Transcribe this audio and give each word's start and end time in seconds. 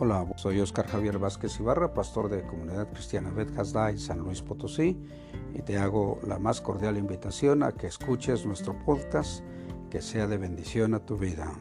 Hola, 0.00 0.24
soy 0.36 0.60
Oscar 0.60 0.86
Javier 0.86 1.18
Vázquez 1.18 1.58
Ibarra, 1.58 1.92
pastor 1.92 2.28
de 2.28 2.46
Comunidad 2.46 2.88
Cristiana 2.92 3.30
Bet 3.30 3.50
en 3.50 3.98
San 3.98 4.20
Luis 4.20 4.42
Potosí, 4.42 4.96
y 5.54 5.62
te 5.62 5.76
hago 5.76 6.20
la 6.24 6.38
más 6.38 6.60
cordial 6.60 6.96
invitación 6.96 7.64
a 7.64 7.72
que 7.72 7.88
escuches 7.88 8.46
nuestro 8.46 8.78
podcast, 8.84 9.42
que 9.90 10.00
sea 10.00 10.28
de 10.28 10.38
bendición 10.38 10.94
a 10.94 11.00
tu 11.00 11.18
vida. 11.18 11.52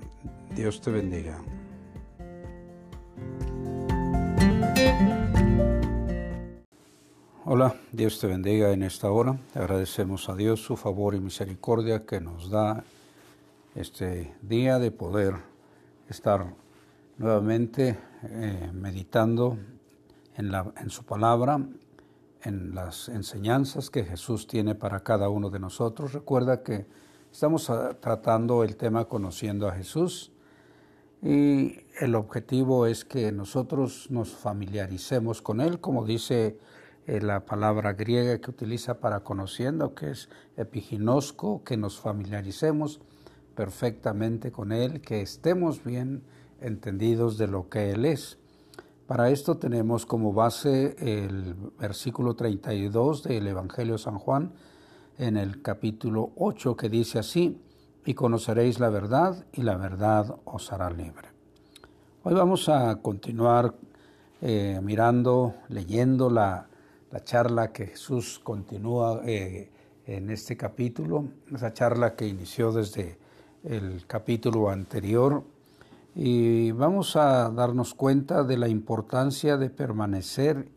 Dios 0.54 0.82
te 0.82 0.92
bendiga. 0.92 1.40
Hola, 7.44 7.76
Dios 7.92 8.20
te 8.20 8.28
bendiga 8.28 8.72
en 8.72 8.84
esta 8.84 9.10
hora. 9.10 9.40
Agradecemos 9.56 10.30
a 10.30 10.36
Dios 10.36 10.62
su 10.62 10.78
favor 10.78 11.16
y 11.16 11.20
misericordia 11.20 12.06
que 12.06 12.22
nos 12.22 12.52
da 12.52 12.84
este 13.74 14.36
día 14.44 14.78
de 14.78 14.92
poder 14.92 15.34
estar 16.08 16.54
nuevamente 17.18 17.98
eh, 18.24 18.72
meditando 18.74 19.58
en, 20.36 20.90
su 20.90 21.04
palabra, 21.04 21.60
en 22.44 22.76
las 22.76 23.10
enseñanzas 23.10 23.90
que 23.90 24.04
Jesús 24.04 24.46
tiene 24.46 24.76
para 24.76 25.00
cada 25.00 25.30
uno 25.30 25.50
de 25.50 25.60
nosotros. 25.60 26.14
Recuerda 26.14 26.62
que 26.62 26.86
estamos 27.32 27.70
ah, 27.70 27.98
tratando 28.00 28.64
el 28.64 28.76
tema 28.76 29.06
conociendo 29.06 29.68
a 29.68 29.74
Jesús 29.74 30.32
y 31.24 31.80
el 32.00 32.14
objetivo 32.14 32.86
es 32.86 33.04
que 33.04 33.32
nosotros 33.32 34.12
nos 34.12 34.36
familiaricemos 34.36 35.42
con 35.42 35.60
Él, 35.60 35.80
como 35.80 36.06
dice 36.06 36.60
eh, 37.08 37.20
la 37.20 37.46
palabra 37.46 37.94
griega 37.94 38.40
que 38.40 38.52
utiliza 38.52 39.00
para 39.00 39.22
conociendo, 39.22 39.96
que 39.96 40.12
es 40.12 40.30
epiginosco, 40.56 41.64
que 41.64 41.78
nos 41.78 42.00
familiaricemos 42.00 43.02
perfectamente 43.56 44.52
con 44.52 44.72
Él, 44.72 45.02
que 45.02 45.22
estemos 45.22 45.84
bien 45.84 46.22
entendidos 46.62 47.38
de 47.38 47.48
lo 47.48 47.70
que 47.70 47.92
Él 47.92 48.06
es. 48.06 48.38
Para 49.08 49.30
esto 49.30 49.58
tenemos 49.58 50.06
como 50.06 50.34
base 50.34 50.96
el 51.00 51.56
versículo 51.80 52.36
32 52.36 53.24
del 53.24 53.48
Evangelio 53.48 53.94
de 53.94 54.00
San 54.00 54.20
Juan 54.20 54.52
en 55.18 55.38
el 55.38 55.62
capítulo 55.62 56.32
8 56.36 56.76
que 56.76 56.90
dice 56.90 57.20
así, 57.20 57.62
y 58.06 58.14
conoceréis 58.14 58.80
la 58.80 58.90
verdad 58.90 59.46
y 59.52 59.64
la 59.64 59.76
verdad 59.76 60.38
os 60.46 60.72
hará 60.72 60.90
libre. 60.90 61.30
Hoy 62.24 62.34
vamos 62.34 62.70
a 62.70 62.96
continuar 63.02 63.74
eh, 64.42 64.80
mirando, 64.84 65.56
leyendo 65.70 66.30
la, 66.30 66.68
charla 67.24 67.72
que 67.72 67.88
Jesús 67.88 68.40
continúa 68.44 69.22
eh, 69.26 69.72
en 70.06 70.30
este 70.30 70.56
capítulo, 70.56 71.26
esa 71.54 71.74
charla 71.74 72.16
que 72.16 72.28
inició 72.28 72.72
desde 72.72 73.18
el 73.64 74.06
capítulo 74.06 74.70
anterior 74.70 75.44
y 76.20 76.72
vamos 76.72 77.16
a 77.16 77.52
darnos 77.52 77.94
cuenta 77.94 78.44
de 78.44 78.58
la 78.58 78.68
importancia 78.68 79.56
de 79.56 79.70
permanecer 79.70 80.72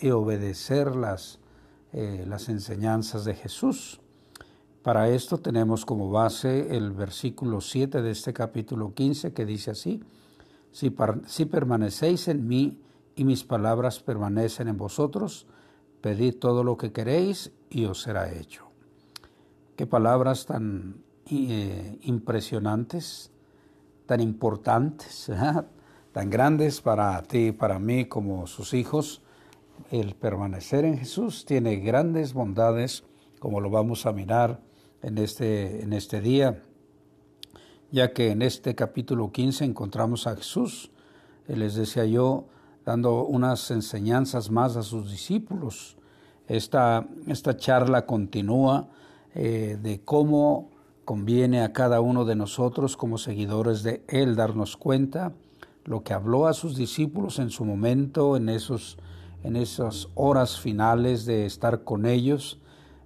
y 0.00 0.10
obedecer 0.10 0.96
las, 0.96 1.38
eh, 1.92 2.24
las 2.26 2.48
enseñanzas 2.48 3.24
de 3.24 3.34
Jesús. 3.36 4.00
Para 4.82 5.08
esto 5.08 5.38
tenemos 5.38 5.86
como 5.86 6.10
base 6.10 6.76
el 6.76 6.90
versículo 6.90 7.60
7 7.60 8.02
de 8.02 8.10
este 8.10 8.32
capítulo 8.32 8.92
15 8.92 9.32
que 9.32 9.46
dice 9.46 9.70
así, 9.70 10.02
si, 10.72 10.92
si 11.26 11.44
permanecéis 11.44 12.26
en 12.26 12.48
mí 12.48 12.82
y 13.14 13.22
mis 13.22 13.44
palabras 13.44 14.00
permanecen 14.00 14.66
en 14.66 14.76
vosotros, 14.76 15.46
pedid 16.00 16.40
todo 16.40 16.64
lo 16.64 16.76
que 16.76 16.90
queréis 16.90 17.52
y 17.70 17.84
os 17.84 18.02
será 18.02 18.32
hecho. 18.32 18.64
Qué 19.76 19.86
palabras 19.86 20.44
tan 20.46 21.04
eh, 21.30 22.00
impresionantes 22.02 23.30
tan 24.06 24.20
importantes, 24.20 25.30
tan 26.12 26.30
grandes 26.30 26.80
para 26.80 27.20
ti 27.22 27.48
y 27.48 27.52
para 27.52 27.78
mí 27.78 28.06
como 28.06 28.46
sus 28.46 28.72
hijos, 28.72 29.22
el 29.90 30.14
permanecer 30.14 30.84
en 30.84 30.98
Jesús 30.98 31.44
tiene 31.44 31.76
grandes 31.76 32.32
bondades, 32.32 33.04
como 33.38 33.60
lo 33.60 33.70
vamos 33.70 34.06
a 34.06 34.12
mirar 34.12 34.60
en 35.02 35.18
este, 35.18 35.82
en 35.82 35.92
este 35.92 36.20
día, 36.20 36.62
ya 37.90 38.12
que 38.12 38.30
en 38.30 38.42
este 38.42 38.74
capítulo 38.74 39.30
15 39.30 39.64
encontramos 39.64 40.26
a 40.26 40.36
Jesús, 40.36 40.90
les 41.46 41.74
decía 41.74 42.04
yo, 42.06 42.46
dando 42.84 43.24
unas 43.24 43.70
enseñanzas 43.70 44.50
más 44.50 44.76
a 44.76 44.82
sus 44.82 45.10
discípulos. 45.10 45.96
Esta, 46.48 47.06
esta 47.26 47.56
charla 47.56 48.06
continúa 48.06 48.88
eh, 49.34 49.78
de 49.82 50.00
cómo 50.02 50.70
Conviene 51.06 51.62
a 51.62 51.72
cada 51.72 52.00
uno 52.00 52.24
de 52.24 52.34
nosotros 52.34 52.96
como 52.96 53.16
seguidores 53.16 53.84
de 53.84 54.02
Él 54.08 54.34
darnos 54.34 54.76
cuenta 54.76 55.34
lo 55.84 56.02
que 56.02 56.12
habló 56.12 56.48
a 56.48 56.52
sus 56.52 56.74
discípulos 56.74 57.38
en 57.38 57.50
su 57.50 57.64
momento, 57.64 58.36
en, 58.36 58.48
esos, 58.48 58.98
en 59.44 59.54
esas 59.54 60.08
horas 60.16 60.58
finales 60.58 61.24
de 61.24 61.46
estar 61.46 61.84
con 61.84 62.06
ellos 62.06 62.60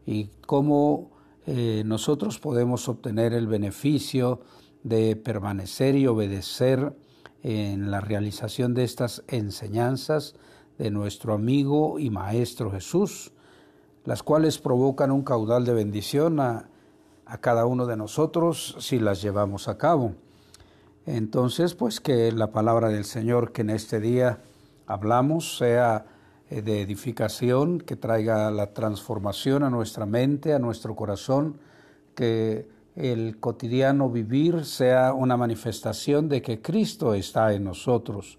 y 0.06 0.30
cómo 0.46 1.10
eh, 1.46 1.82
nosotros 1.84 2.38
podemos 2.38 2.88
obtener 2.88 3.34
el 3.34 3.46
beneficio 3.46 4.40
de 4.82 5.14
permanecer 5.14 5.94
y 5.94 6.06
obedecer 6.06 6.96
en 7.42 7.90
la 7.90 8.00
realización 8.00 8.72
de 8.72 8.84
estas 8.84 9.24
enseñanzas 9.28 10.36
de 10.78 10.90
nuestro 10.90 11.34
amigo 11.34 11.98
y 11.98 12.08
maestro 12.08 12.70
Jesús, 12.70 13.32
las 14.06 14.22
cuales 14.22 14.56
provocan 14.56 15.10
un 15.10 15.22
caudal 15.22 15.66
de 15.66 15.74
bendición 15.74 16.40
a, 16.40 16.70
a 17.30 17.38
cada 17.38 17.64
uno 17.64 17.86
de 17.86 17.96
nosotros 17.96 18.76
si 18.80 18.98
las 18.98 19.22
llevamos 19.22 19.68
a 19.68 19.78
cabo. 19.78 20.14
Entonces, 21.06 21.74
pues 21.74 22.00
que 22.00 22.32
la 22.32 22.50
palabra 22.50 22.88
del 22.88 23.04
Señor 23.04 23.52
que 23.52 23.62
en 23.62 23.70
este 23.70 24.00
día 24.00 24.40
hablamos 24.86 25.56
sea 25.56 26.06
eh, 26.50 26.60
de 26.60 26.82
edificación, 26.82 27.78
que 27.78 27.94
traiga 27.94 28.50
la 28.50 28.74
transformación 28.74 29.62
a 29.62 29.70
nuestra 29.70 30.06
mente, 30.06 30.54
a 30.54 30.58
nuestro 30.58 30.96
corazón, 30.96 31.60
que 32.16 32.68
el 32.96 33.38
cotidiano 33.38 34.10
vivir 34.10 34.64
sea 34.64 35.14
una 35.14 35.36
manifestación 35.36 36.28
de 36.28 36.42
que 36.42 36.60
Cristo 36.60 37.14
está 37.14 37.54
en 37.54 37.62
nosotros, 37.62 38.38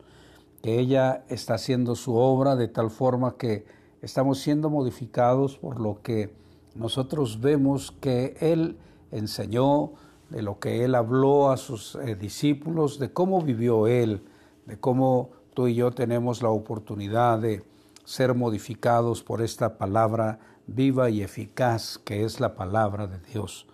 que 0.61 0.79
ella 0.79 1.23
está 1.29 1.53
haciendo 1.53 1.95
su 1.95 2.15
obra 2.15 2.57
de 2.57 2.67
tal 2.67 2.91
forma 2.91 3.37
que 3.37 3.65
estamos 4.01 4.39
siendo 4.39 4.69
modificados 4.69 5.57
por 5.57 5.79
lo 5.79 6.01
que 6.01 6.41
nosotros 6.75 7.41
vemos 7.41 7.91
que 7.99 8.35
Él 8.39 8.77
enseñó, 9.11 9.93
de 10.29 10.41
lo 10.41 10.59
que 10.59 10.85
Él 10.85 10.95
habló 10.95 11.51
a 11.51 11.57
sus 11.57 11.95
eh, 11.95 12.15
discípulos, 12.15 12.99
de 12.99 13.11
cómo 13.11 13.41
vivió 13.41 13.87
Él, 13.87 14.23
de 14.65 14.79
cómo 14.79 15.31
tú 15.53 15.67
y 15.67 15.75
yo 15.75 15.91
tenemos 15.91 16.41
la 16.41 16.49
oportunidad 16.49 17.39
de 17.39 17.63
ser 18.05 18.33
modificados 18.33 19.23
por 19.23 19.41
esta 19.41 19.77
palabra 19.77 20.39
viva 20.67 21.09
y 21.09 21.21
eficaz 21.21 21.97
que 21.97 22.23
es 22.23 22.39
la 22.39 22.55
palabra 22.55 23.07
de 23.07 23.19
Dios. 23.19 23.67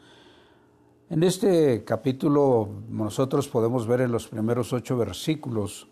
En 1.10 1.24
este 1.24 1.84
capítulo 1.86 2.70
nosotros 2.90 3.48
podemos 3.48 3.88
ver 3.88 4.02
en 4.02 4.12
los 4.12 4.28
primeros 4.28 4.74
ocho 4.74 4.98
versículos 4.98 5.88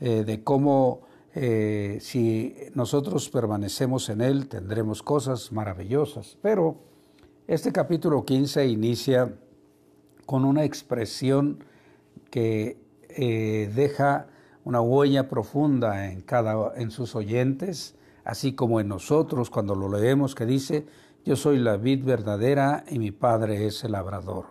eh, 0.00 0.24
de 0.24 0.42
cómo 0.42 1.02
eh, 1.38 1.98
si 2.00 2.56
nosotros 2.72 3.28
permanecemos 3.28 4.08
en 4.08 4.22
Él, 4.22 4.48
tendremos 4.48 5.02
cosas 5.02 5.52
maravillosas. 5.52 6.38
Pero 6.40 6.78
este 7.46 7.72
capítulo 7.72 8.24
15 8.24 8.66
inicia 8.66 9.34
con 10.24 10.46
una 10.46 10.64
expresión 10.64 11.62
que 12.30 12.78
eh, 13.10 13.70
deja 13.74 14.28
una 14.64 14.80
huella 14.80 15.28
profunda 15.28 16.10
en, 16.10 16.22
cada, 16.22 16.72
en 16.74 16.90
sus 16.90 17.14
oyentes, 17.14 17.96
así 18.24 18.54
como 18.54 18.80
en 18.80 18.88
nosotros 18.88 19.50
cuando 19.50 19.74
lo 19.74 19.90
leemos, 19.90 20.34
que 20.34 20.46
dice, 20.46 20.86
yo 21.26 21.36
soy 21.36 21.58
la 21.58 21.76
vid 21.76 22.02
verdadera 22.02 22.82
y 22.88 22.98
mi 22.98 23.10
Padre 23.10 23.66
es 23.66 23.84
el 23.84 23.92
labrador. 23.92 24.46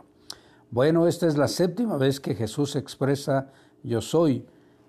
Bueno, 0.69 1.07
esta 1.07 1.25
es 1.25 1.35
la 1.35 1.47
séptima 1.47 1.97
vez 1.97 2.19
que 2.19 2.35
Jesús 2.35 2.75
expresa 2.75 3.51
yo 3.81 4.01
soy 4.01 4.45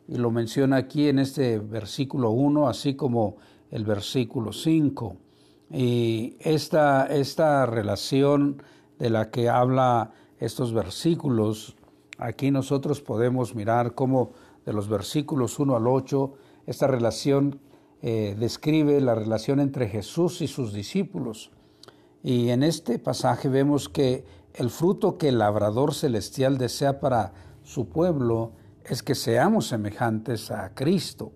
y 0.09 0.17
lo 0.17 0.31
menciona 0.31 0.77
aquí 0.77 1.09
en 1.09 1.19
este 1.19 1.59
versículo 1.59 2.31
1, 2.31 2.69
así 2.69 2.95
como 2.95 3.37
el 3.71 3.85
versículo 3.85 4.53
5. 4.53 5.17
Y 5.71 6.37
esta, 6.41 7.07
esta 7.07 7.67
relación 7.67 8.63
de 8.99 9.11
la 9.11 9.31
que 9.31 9.49
habla 9.49 10.13
estos 10.39 10.73
versículos, 10.73 11.77
aquí 12.19 12.51
nosotros 12.51 13.01
podemos 13.01 13.55
mirar 13.55 13.95
cómo 13.95 14.33
de 14.65 14.73
los 14.73 14.89
versículos 14.89 15.59
1 15.59 15.77
al 15.77 15.87
8, 15.87 16.35
esta 16.67 16.87
relación 16.87 17.61
eh, 18.03 18.37
describe 18.39 19.01
la 19.01 19.15
relación 19.15 19.61
entre 19.61 19.89
Jesús 19.89 20.41
y 20.43 20.49
sus 20.49 20.73
discípulos. 20.73 21.51
Y 22.23 22.51
en 22.51 22.63
este 22.63 22.99
pasaje 22.99 23.49
vemos 23.49 23.89
que 23.89 24.25
el 24.55 24.71
fruto 24.71 25.19
que 25.19 25.29
el 25.29 25.39
labrador 25.39 25.95
celestial 25.95 26.59
desea 26.59 27.01
para 27.01 27.33
su 27.63 27.89
pueblo 27.89 28.53
es 28.89 29.03
que 29.03 29.15
seamos 29.15 29.69
semejantes 29.69 30.51
a 30.51 30.71
Cristo. 30.75 31.33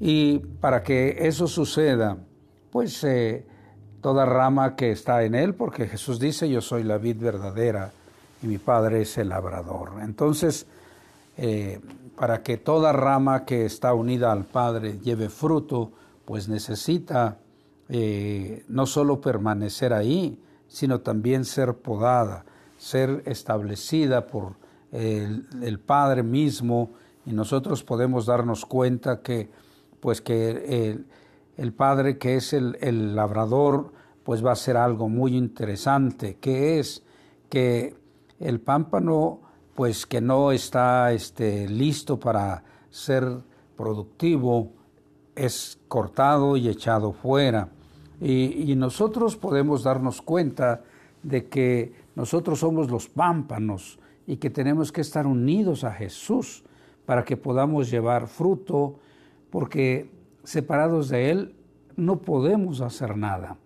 Y 0.00 0.38
para 0.38 0.82
que 0.82 1.16
eso 1.20 1.46
suceda, 1.46 2.18
pues 2.70 3.04
eh, 3.04 3.46
toda 4.00 4.26
rama 4.26 4.74
que 4.74 4.90
está 4.90 5.22
en 5.24 5.34
Él, 5.34 5.54
porque 5.54 5.86
Jesús 5.86 6.18
dice, 6.18 6.48
yo 6.48 6.60
soy 6.60 6.82
la 6.82 6.98
vid 6.98 7.18
verdadera 7.18 7.92
y 8.42 8.46
mi 8.46 8.58
Padre 8.58 9.02
es 9.02 9.16
el 9.18 9.28
labrador. 9.28 9.92
Entonces, 10.02 10.66
eh, 11.36 11.80
para 12.16 12.42
que 12.42 12.56
toda 12.56 12.92
rama 12.92 13.44
que 13.44 13.64
está 13.64 13.94
unida 13.94 14.32
al 14.32 14.44
Padre 14.44 14.98
lleve 14.98 15.28
fruto, 15.28 15.92
pues 16.24 16.48
necesita 16.48 17.38
eh, 17.88 18.64
no 18.68 18.86
solo 18.86 19.20
permanecer 19.20 19.92
ahí, 19.92 20.40
sino 20.66 21.00
también 21.00 21.44
ser 21.44 21.74
podada, 21.74 22.44
ser 22.78 23.22
establecida 23.26 24.26
por 24.26 24.54
el, 24.92 25.80
Padre 25.80 26.22
mismo, 26.22 26.90
y 27.26 27.32
nosotros 27.32 27.82
podemos 27.82 28.26
darnos 28.26 28.64
cuenta 28.66 29.22
que, 29.22 29.48
pues 30.00 30.20
que 30.20 30.98
el, 31.56 31.72
Padre 31.72 32.18
que 32.18 32.36
es 32.36 32.52
el, 32.52 32.76
el, 32.80 33.16
labrador, 33.16 33.92
pues 34.22 34.44
va 34.44 34.52
a 34.52 34.56
ser 34.56 34.76
algo 34.76 35.08
muy 35.08 35.36
interesante, 35.36 36.36
que 36.40 36.78
es 36.78 37.02
que 37.48 37.96
el 38.38 38.60
pámpano, 38.60 39.40
pues 39.74 40.06
que 40.06 40.20
no 40.20 40.52
está 40.52 41.12
este, 41.12 41.68
listo 41.68 42.18
para 42.18 42.64
ser 42.90 43.24
productivo, 43.76 44.72
es 45.34 45.78
cortado 45.88 46.56
y 46.56 46.68
echado 46.68 47.12
fuera. 47.12 47.68
Y, 48.20 48.74
nosotros 48.76 49.36
podemos 49.36 49.82
darnos 49.82 50.22
cuenta 50.22 50.82
de 51.22 51.48
que 51.48 51.92
nosotros 52.14 52.60
somos 52.60 52.90
los 52.90 53.08
pámpanos 53.08 53.98
y 54.26 54.36
que 54.36 54.50
tenemos 54.50 54.92
que 54.92 55.00
estar 55.00 55.26
unidos 55.26 55.84
a 55.84 55.92
Jesús 55.92 56.64
para 57.06 57.24
que 57.24 57.36
podamos 57.36 57.90
llevar 57.90 58.28
fruto, 58.28 58.98
porque 59.50 60.10
separados 60.44 61.08
de 61.08 61.30
Él 61.30 61.54
no 61.96 62.20
podemos 62.20 62.80
hacer 62.80 63.16
nada. 63.16 63.58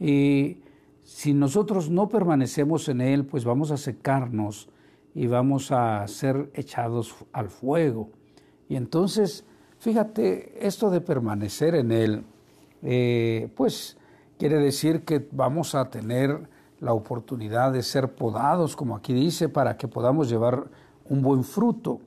Y 0.00 0.58
si 1.04 1.34
nosotros 1.34 1.90
no 1.90 2.08
permanecemos 2.08 2.88
en 2.88 3.00
Él, 3.00 3.24
pues 3.26 3.44
vamos 3.44 3.70
a 3.70 3.76
secarnos 3.76 4.68
y 5.14 5.26
vamos 5.26 5.70
a 5.70 6.06
ser 6.08 6.50
echados 6.54 7.14
al 7.32 7.48
fuego. 7.48 8.10
Y 8.68 8.76
entonces 8.76 9.44
Fíjate, 9.82 10.64
esto 10.64 10.90
de 10.90 11.00
permanecer 11.00 11.74
en 11.74 11.90
Él, 11.90 12.22
eh, 12.82 13.48
pues 13.56 13.96
quiere 14.38 14.58
decir 14.58 15.00
que 15.00 15.26
vamos 15.32 15.74
a 15.74 15.90
tener 15.90 16.48
la 16.82 16.92
oportunidad 16.92 17.72
de 17.72 17.82
ser 17.82 18.14
podados, 18.14 18.76
como 18.76 18.96
aquí 18.96 19.14
dice, 19.14 19.48
para 19.48 19.76
que 19.76 19.86
podamos 19.88 20.28
llevar 20.28 20.64
un 21.08 21.22
buen 21.22 21.44
fruto. 21.44 22.00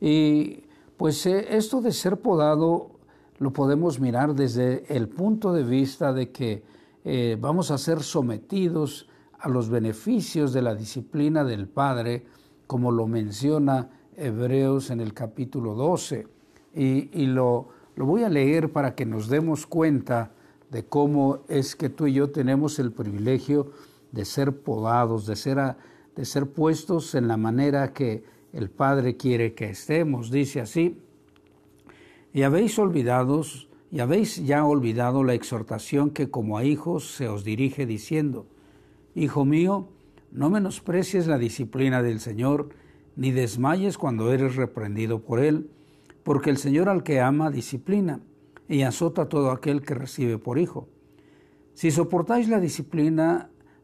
Y 0.00 0.64
pues 0.96 1.24
eh, 1.26 1.46
esto 1.50 1.82
de 1.82 1.92
ser 1.92 2.16
podado 2.16 2.90
lo 3.38 3.52
podemos 3.52 4.00
mirar 4.00 4.34
desde 4.34 4.84
el 4.88 5.08
punto 5.08 5.52
de 5.52 5.62
vista 5.62 6.14
de 6.14 6.32
que 6.32 6.62
eh, 7.04 7.36
vamos 7.38 7.70
a 7.70 7.76
ser 7.76 8.02
sometidos 8.02 9.06
a 9.38 9.50
los 9.50 9.68
beneficios 9.68 10.54
de 10.54 10.62
la 10.62 10.74
disciplina 10.74 11.44
del 11.44 11.68
Padre, 11.68 12.24
como 12.66 12.90
lo 12.90 13.06
menciona 13.06 13.90
Hebreos 14.16 14.90
en 14.90 15.00
el 15.00 15.12
capítulo 15.12 15.74
12 15.74 16.26
y, 16.74 17.26
lo, 17.26 17.68
voy 17.96 18.22
a 18.22 18.28
leer 18.28 18.72
para 18.72 18.94
que 18.94 19.06
nos 19.06 19.28
demos 19.28 19.66
cuenta 19.66 20.32
de 20.70 20.84
cómo 20.84 21.40
es 21.48 21.76
que 21.76 21.88
tú 21.88 22.06
y 22.06 22.14
yo 22.14 22.30
tenemos 22.30 22.78
el 22.78 22.92
privilegio 22.92 23.70
de 24.16 24.24
ser 24.24 24.62
podados, 24.62 25.26
de 25.26 25.36
ser, 25.36 25.76
de 26.16 26.24
ser 26.24 26.46
puestos 26.46 27.14
en 27.14 27.28
la 27.28 27.36
manera 27.36 27.92
que 27.92 28.24
el 28.54 28.70
Padre 28.70 29.18
quiere 29.18 29.52
que 29.54 29.66
estemos. 29.66 30.30
Dice 30.30 30.62
así, 30.62 30.98
y 32.32 32.42
habéis 32.42 32.78
olvidados, 32.78 33.68
y 33.92 34.00
habéis 34.00 34.44
ya 34.44 34.64
olvidado 34.64 35.22
la 35.22 35.34
exhortación 35.34 36.10
que 36.10 36.30
como 36.30 36.56
a 36.56 36.64
hijos 36.64 37.14
se 37.14 37.28
os 37.28 37.44
dirige 37.44 37.84
diciendo, 37.84 38.46
Hijo 39.14 39.44
mío, 39.44 39.90
no 40.32 40.48
menosprecies 40.48 41.26
la 41.26 41.38
disciplina 41.38 42.02
del 42.02 42.20
Señor, 42.20 42.70
ni 43.16 43.32
desmayes 43.32 43.98
cuando 43.98 44.32
eres 44.32 44.56
reprendido 44.56 45.20
por 45.20 45.40
Él, 45.40 45.70
porque 46.22 46.50
el 46.50 46.56
Señor 46.56 46.88
al 46.88 47.02
que 47.02 47.20
ama 47.20 47.50
disciplina 47.50 48.20
y 48.66 48.82
azota 48.82 49.22
a 49.22 49.28
todo 49.28 49.50
aquel 49.50 49.82
que 49.82 49.94
recibe 49.94 50.38
por 50.38 50.58
hijo. 50.58 50.88
Si 51.74 51.90
soportáis 51.90 52.48
la 52.48 52.60
disciplina, 52.60 53.50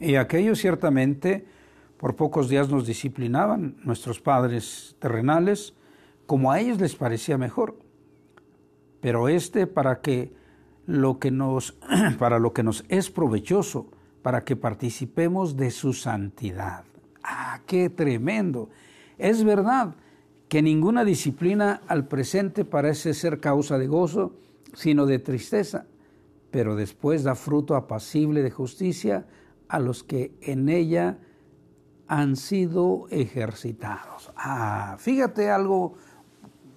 Y 0.00 0.14
aquellos 0.14 0.58
ciertamente 0.58 1.46
por 1.98 2.14
pocos 2.14 2.48
días 2.48 2.70
nos 2.70 2.86
disciplinaban, 2.86 3.76
nuestros 3.84 4.20
padres 4.20 4.96
terrenales, 5.00 5.74
como 6.26 6.52
a 6.52 6.60
ellos 6.60 6.80
les 6.80 6.94
parecía 6.94 7.36
mejor. 7.38 7.76
Pero 9.00 9.28
este 9.28 9.66
para 9.66 10.00
que 10.00 10.32
lo 10.86 11.18
que 11.18 11.30
nos 11.30 11.72
para 12.18 12.38
lo 12.38 12.52
que 12.52 12.62
nos 12.62 12.84
es 12.88 13.10
provechoso, 13.10 13.90
para 14.22 14.44
que 14.44 14.56
participemos 14.56 15.56
de 15.56 15.70
su 15.70 15.92
santidad. 15.92 16.84
Ah, 17.22 17.60
qué 17.66 17.90
tremendo. 17.90 18.70
Es 19.18 19.42
verdad 19.42 19.96
que 20.48 20.62
ninguna 20.62 21.04
disciplina 21.04 21.82
al 21.88 22.06
presente 22.06 22.64
parece 22.64 23.12
ser 23.14 23.40
causa 23.40 23.76
de 23.76 23.86
gozo, 23.86 24.36
sino 24.74 25.04
de 25.06 25.18
tristeza, 25.18 25.86
pero 26.50 26.76
después 26.76 27.24
da 27.24 27.34
fruto 27.34 27.74
apacible 27.74 28.42
de 28.42 28.50
justicia 28.50 29.26
a 29.68 29.78
los 29.78 30.02
que 30.02 30.34
en 30.40 30.68
ella 30.68 31.18
han 32.06 32.36
sido 32.36 33.06
ejercitados. 33.10 34.32
Ah, 34.36 34.96
fíjate 34.98 35.50
algo 35.50 35.94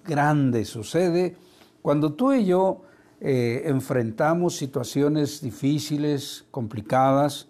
grande 0.04 0.64
sucede 0.64 1.36
cuando 1.82 2.12
tú 2.12 2.32
y 2.32 2.44
yo 2.44 2.82
eh, 3.20 3.62
enfrentamos 3.66 4.56
situaciones 4.56 5.40
difíciles, 5.40 6.46
complicadas 6.52 7.48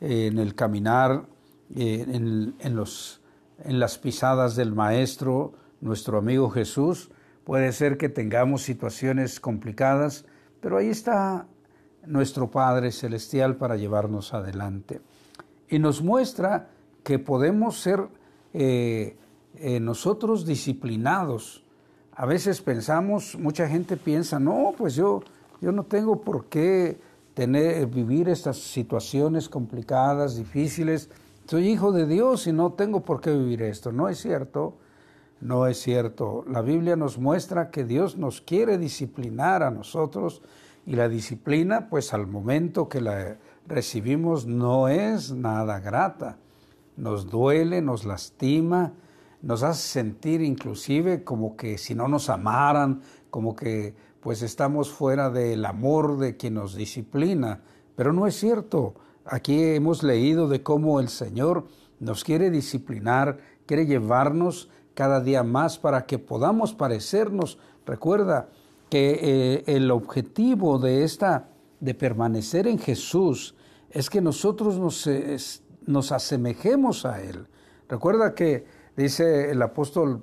eh, 0.00 0.26
en 0.26 0.38
el 0.38 0.54
caminar, 0.54 1.26
eh, 1.76 2.04
en, 2.08 2.76
los, 2.76 3.20
en 3.62 3.78
las 3.78 3.98
pisadas 3.98 4.56
del 4.56 4.72
Maestro, 4.72 5.52
nuestro 5.82 6.16
amigo 6.18 6.48
Jesús. 6.50 7.10
Puede 7.44 7.72
ser 7.72 7.98
que 7.98 8.08
tengamos 8.08 8.62
situaciones 8.62 9.38
complicadas, 9.38 10.24
pero 10.60 10.78
ahí 10.78 10.88
está 10.88 11.46
nuestro 12.06 12.50
Padre 12.50 12.92
Celestial 12.92 13.56
para 13.56 13.76
llevarnos 13.76 14.34
adelante. 14.34 15.00
Y 15.68 15.78
nos 15.78 16.02
muestra 16.02 16.68
que 17.02 17.18
podemos 17.18 17.80
ser 17.80 18.08
eh, 18.52 19.16
eh, 19.56 19.80
nosotros 19.80 20.46
disciplinados. 20.46 21.64
A 22.14 22.26
veces 22.26 22.62
pensamos, 22.62 23.36
mucha 23.38 23.68
gente 23.68 23.96
piensa, 23.96 24.38
no, 24.38 24.74
pues 24.76 24.94
yo, 24.94 25.22
yo 25.60 25.72
no 25.72 25.84
tengo 25.84 26.20
por 26.20 26.46
qué 26.46 26.98
tener, 27.34 27.86
vivir 27.86 28.28
estas 28.28 28.58
situaciones 28.58 29.48
complicadas, 29.48 30.36
difíciles. 30.36 31.10
Soy 31.46 31.68
hijo 31.68 31.92
de 31.92 32.06
Dios 32.06 32.46
y 32.46 32.52
no 32.52 32.72
tengo 32.72 33.00
por 33.00 33.20
qué 33.20 33.32
vivir 33.32 33.62
esto. 33.62 33.92
No 33.92 34.08
es 34.08 34.18
cierto. 34.18 34.76
No 35.40 35.66
es 35.66 35.78
cierto. 35.78 36.44
La 36.48 36.62
Biblia 36.62 36.96
nos 36.96 37.18
muestra 37.18 37.70
que 37.70 37.84
Dios 37.84 38.16
nos 38.16 38.40
quiere 38.40 38.78
disciplinar 38.78 39.62
a 39.62 39.70
nosotros 39.70 40.40
y 40.86 40.96
la 40.96 41.08
disciplina, 41.08 41.88
pues 41.88 42.12
al 42.12 42.26
momento 42.26 42.88
que 42.88 43.00
la 43.00 43.38
recibimos, 43.66 44.46
no 44.46 44.88
es 44.88 45.32
nada 45.32 45.80
grata. 45.80 46.38
Nos 46.96 47.30
duele, 47.30 47.80
nos 47.80 48.04
lastima, 48.04 48.92
nos 49.42 49.62
hace 49.62 49.88
sentir 49.88 50.42
inclusive 50.42 51.24
como 51.24 51.56
que 51.56 51.78
si 51.78 51.94
no 51.94 52.08
nos 52.08 52.28
amaran, 52.28 53.02
como 53.30 53.56
que 53.56 53.94
pues 54.20 54.42
estamos 54.42 54.90
fuera 54.90 55.30
del 55.30 55.64
amor 55.64 56.18
de 56.18 56.36
quien 56.36 56.54
nos 56.54 56.74
disciplina. 56.74 57.60
Pero 57.96 58.12
no 58.12 58.26
es 58.26 58.36
cierto. 58.36 58.94
Aquí 59.26 59.62
hemos 59.62 60.02
leído 60.02 60.48
de 60.48 60.62
cómo 60.62 61.00
el 61.00 61.08
Señor 61.08 61.66
nos 61.98 62.24
quiere 62.24 62.50
disciplinar, 62.50 63.38
quiere 63.66 63.86
llevarnos 63.86 64.70
cada 64.94 65.20
día 65.20 65.42
más 65.42 65.78
para 65.78 66.06
que 66.06 66.18
podamos 66.18 66.74
parecernos. 66.74 67.58
Recuerda 67.86 68.48
que 68.94 69.18
eh, 69.20 69.64
el 69.66 69.90
objetivo 69.90 70.78
de 70.78 71.02
esta, 71.02 71.48
de 71.80 71.94
permanecer 71.94 72.68
en 72.68 72.78
Jesús, 72.78 73.56
es 73.90 74.08
que 74.08 74.20
nosotros 74.20 74.78
nos, 74.78 75.10
nos 75.84 76.12
asemejemos 76.12 77.04
a 77.04 77.20
Él. 77.20 77.44
Recuerda 77.88 78.36
que 78.36 78.64
dice 78.96 79.50
el 79.50 79.60
apóstol 79.62 80.22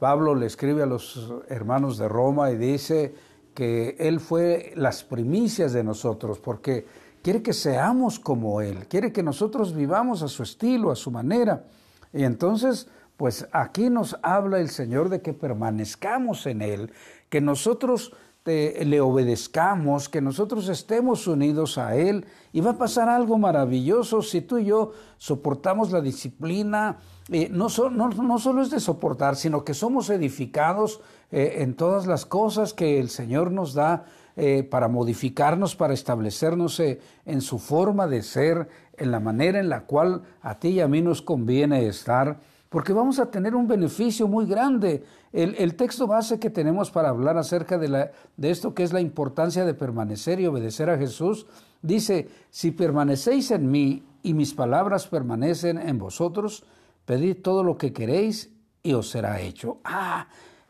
Pablo, 0.00 0.34
le 0.34 0.46
escribe 0.46 0.82
a 0.82 0.86
los 0.86 1.32
hermanos 1.48 1.96
de 1.96 2.08
Roma 2.08 2.50
y 2.50 2.56
dice 2.56 3.14
que 3.54 3.94
Él 4.00 4.18
fue 4.18 4.72
las 4.74 5.04
primicias 5.04 5.72
de 5.72 5.84
nosotros, 5.84 6.40
porque 6.40 6.86
quiere 7.22 7.40
que 7.40 7.52
seamos 7.52 8.18
como 8.18 8.60
Él, 8.60 8.88
quiere 8.88 9.12
que 9.12 9.22
nosotros 9.22 9.76
vivamos 9.76 10.24
a 10.24 10.28
su 10.28 10.42
estilo, 10.42 10.90
a 10.90 10.96
su 10.96 11.12
manera. 11.12 11.66
Y 12.12 12.24
entonces 12.24 12.88
pues 13.18 13.48
aquí 13.52 13.90
nos 13.90 14.16
habla 14.22 14.60
el 14.60 14.70
Señor 14.70 15.10
de 15.10 15.20
que 15.20 15.34
permanezcamos 15.34 16.46
en 16.46 16.62
Él, 16.62 16.92
que 17.28 17.42
nosotros 17.42 18.14
le 18.48 19.00
obedezcamos, 19.00 20.08
que 20.08 20.22
nosotros 20.22 20.68
estemos 20.68 21.26
unidos 21.26 21.76
a 21.76 21.96
Él 21.96 22.24
y 22.52 22.60
va 22.60 22.70
a 22.70 22.78
pasar 22.78 23.08
algo 23.08 23.36
maravilloso 23.36 24.22
si 24.22 24.40
tú 24.40 24.58
y 24.58 24.66
yo 24.66 24.92
soportamos 25.18 25.92
la 25.92 26.00
disciplina. 26.00 26.96
Eh, 27.30 27.50
no, 27.52 27.68
solo 27.68 28.62
es 28.62 28.70
de 28.70 28.80
soportar, 28.80 29.36
sino 29.36 29.64
que 29.64 29.74
somos 29.74 30.08
edificados 30.08 31.00
eh, 31.30 31.56
en 31.58 31.74
todas 31.74 32.06
las 32.06 32.24
cosas 32.24 32.72
que 32.72 32.98
el 32.98 33.10
Señor 33.10 33.50
nos 33.50 33.74
da 33.74 34.06
eh, 34.36 34.62
para 34.62 34.88
modificarnos, 34.88 35.76
para 35.76 35.92
establecernos 35.92 36.80
en 36.80 37.40
su 37.42 37.58
forma 37.58 38.06
de 38.06 38.22
ser, 38.22 38.68
en 38.96 39.10
la 39.10 39.20
manera 39.20 39.60
en 39.60 39.68
la 39.68 39.84
cual 39.84 40.22
a 40.40 40.58
ti 40.58 40.68
y 40.68 40.80
a 40.80 40.88
mí 40.88 41.02
nos 41.02 41.20
conviene 41.20 41.86
estar 41.86 42.38
porque 42.68 42.92
vamos 42.92 43.18
a 43.18 43.30
tener 43.30 43.54
un 43.54 43.66
beneficio 43.66 44.28
muy 44.28 44.46
grande. 44.46 45.04
El, 45.32 45.74
texto 45.74 46.06
base 46.06 46.38
que 46.38 46.50
tenemos 46.50 46.90
para 46.90 47.08
hablar 47.08 47.38
acerca 47.38 47.78
de, 47.78 47.88
la, 47.88 48.10
de 48.36 48.50
esto 48.50 48.74
que 48.74 48.82
es 48.82 48.92
la 48.92 49.00
importancia 49.00 49.64
de 49.64 49.74
permanecer 49.74 50.40
y 50.40 50.46
obedecer 50.46 50.90
a 50.90 50.98
Jesús, 50.98 51.46
dice, 51.82 52.28
si 52.50 52.70
permanecéis 52.70 53.50
en 53.50 53.70
mí 53.70 54.04
y 54.22 54.34
mis 54.34 54.52
palabras 54.52 55.06
permanecen 55.06 55.78
en 55.78 55.98
vosotros, 55.98 56.64
pedid 57.04 57.38
todo 57.42 57.62
lo 57.62 57.78
que 57.78 57.92
queréis 57.92 58.52
y 58.82 58.92
os 58.92 59.08
será 59.08 59.40
hecho. 59.40 59.78
Ah, 59.84 60.28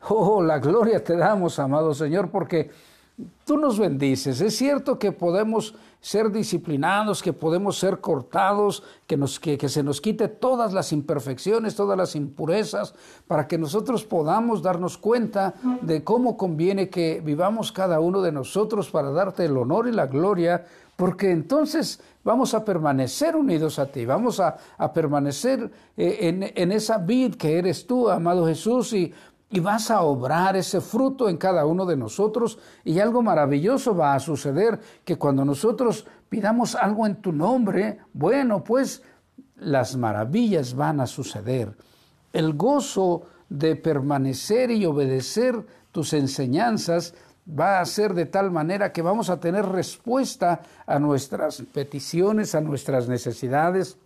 oh, 0.08 0.42
la 0.42 0.58
gloria 0.58 1.02
te 1.02 1.16
damos, 1.16 1.58
amado 1.58 1.94
Señor, 1.94 2.30
porque 2.30 2.70
tú 3.44 3.56
nos 3.56 3.78
bendices. 3.78 4.40
Es 4.40 4.56
cierto 4.56 4.98
que 4.98 5.12
podemos 5.12 5.74
ser 6.00 6.30
disciplinados, 6.30 7.22
que 7.22 7.32
podemos 7.32 7.78
ser 7.78 8.00
cortados, 8.00 8.84
que, 9.06 9.16
nos, 9.16 9.40
que, 9.40 9.68
se 9.68 9.82
nos 9.82 10.00
quite 10.00 10.28
todas 10.28 10.72
las 10.72 10.92
imperfecciones, 10.92 11.74
todas 11.74 11.98
las 11.98 12.14
impurezas, 12.14 12.94
para 13.26 13.48
que 13.48 13.58
nosotros 13.58 14.04
podamos 14.04 14.62
darnos 14.62 14.96
cuenta 14.96 15.54
de 15.82 16.04
cómo 16.04 16.36
conviene 16.36 16.88
que 16.88 17.20
vivamos 17.24 17.72
cada 17.72 17.98
uno 18.00 18.22
de 18.22 18.32
nosotros 18.32 18.90
para 18.90 19.10
darte 19.10 19.46
el 19.46 19.56
honor 19.56 19.88
y 19.88 19.92
la 19.92 20.06
gloria, 20.06 20.64
porque 20.94 21.30
entonces 21.30 22.00
vamos 22.24 22.54
a 22.54 22.64
permanecer 22.64 23.34
unidos 23.34 23.78
a 23.78 23.86
ti, 23.86 24.04
vamos 24.04 24.40
a, 24.40 24.56
permanecer 24.92 25.70
eh, 25.96 26.18
en, 26.22 26.52
en, 26.54 26.72
esa 26.72 26.98
vid 26.98 27.34
que 27.36 27.58
eres 27.58 27.86
tú, 27.86 28.08
amado 28.08 28.46
Jesús, 28.46 28.92
y 28.92 29.12
y 29.50 29.60
vas 29.60 29.90
a 29.90 30.02
obrar 30.02 30.56
ese 30.56 30.80
fruto 30.80 31.28
en 31.28 31.36
cada 31.36 31.64
uno 31.64 31.86
de 31.86 31.96
nosotros 31.96 32.58
y 32.84 32.98
algo 32.98 33.22
maravilloso 33.22 33.96
va 33.96 34.14
a 34.14 34.20
suceder, 34.20 34.78
que 35.04 35.16
cuando 35.16 35.44
nosotros 35.44 36.06
pidamos 36.28 36.74
algo 36.74 37.06
en 37.06 37.16
tu 37.16 37.32
nombre, 37.32 37.98
bueno, 38.12 38.62
pues 38.62 39.02
las 39.56 39.96
maravillas 39.96 40.74
van 40.74 41.00
a 41.00 41.06
suceder. 41.06 41.76
El 42.32 42.52
gozo 42.54 43.22
de 43.48 43.76
permanecer 43.76 44.70
y 44.70 44.84
obedecer 44.84 45.64
tus 45.92 46.12
enseñanzas 46.12 47.14
va 47.48 47.80
a 47.80 47.86
ser 47.86 48.12
de 48.12 48.26
tal 48.26 48.50
manera 48.50 48.92
que 48.92 49.00
vamos 49.00 49.30
a 49.30 49.40
tener 49.40 49.64
respuesta 49.64 50.60
a 50.86 50.98
nuestras 50.98 51.62
peticiones, 51.72 52.54
a 52.54 52.60
nuestras 52.60 53.08
necesidades, 53.08 53.96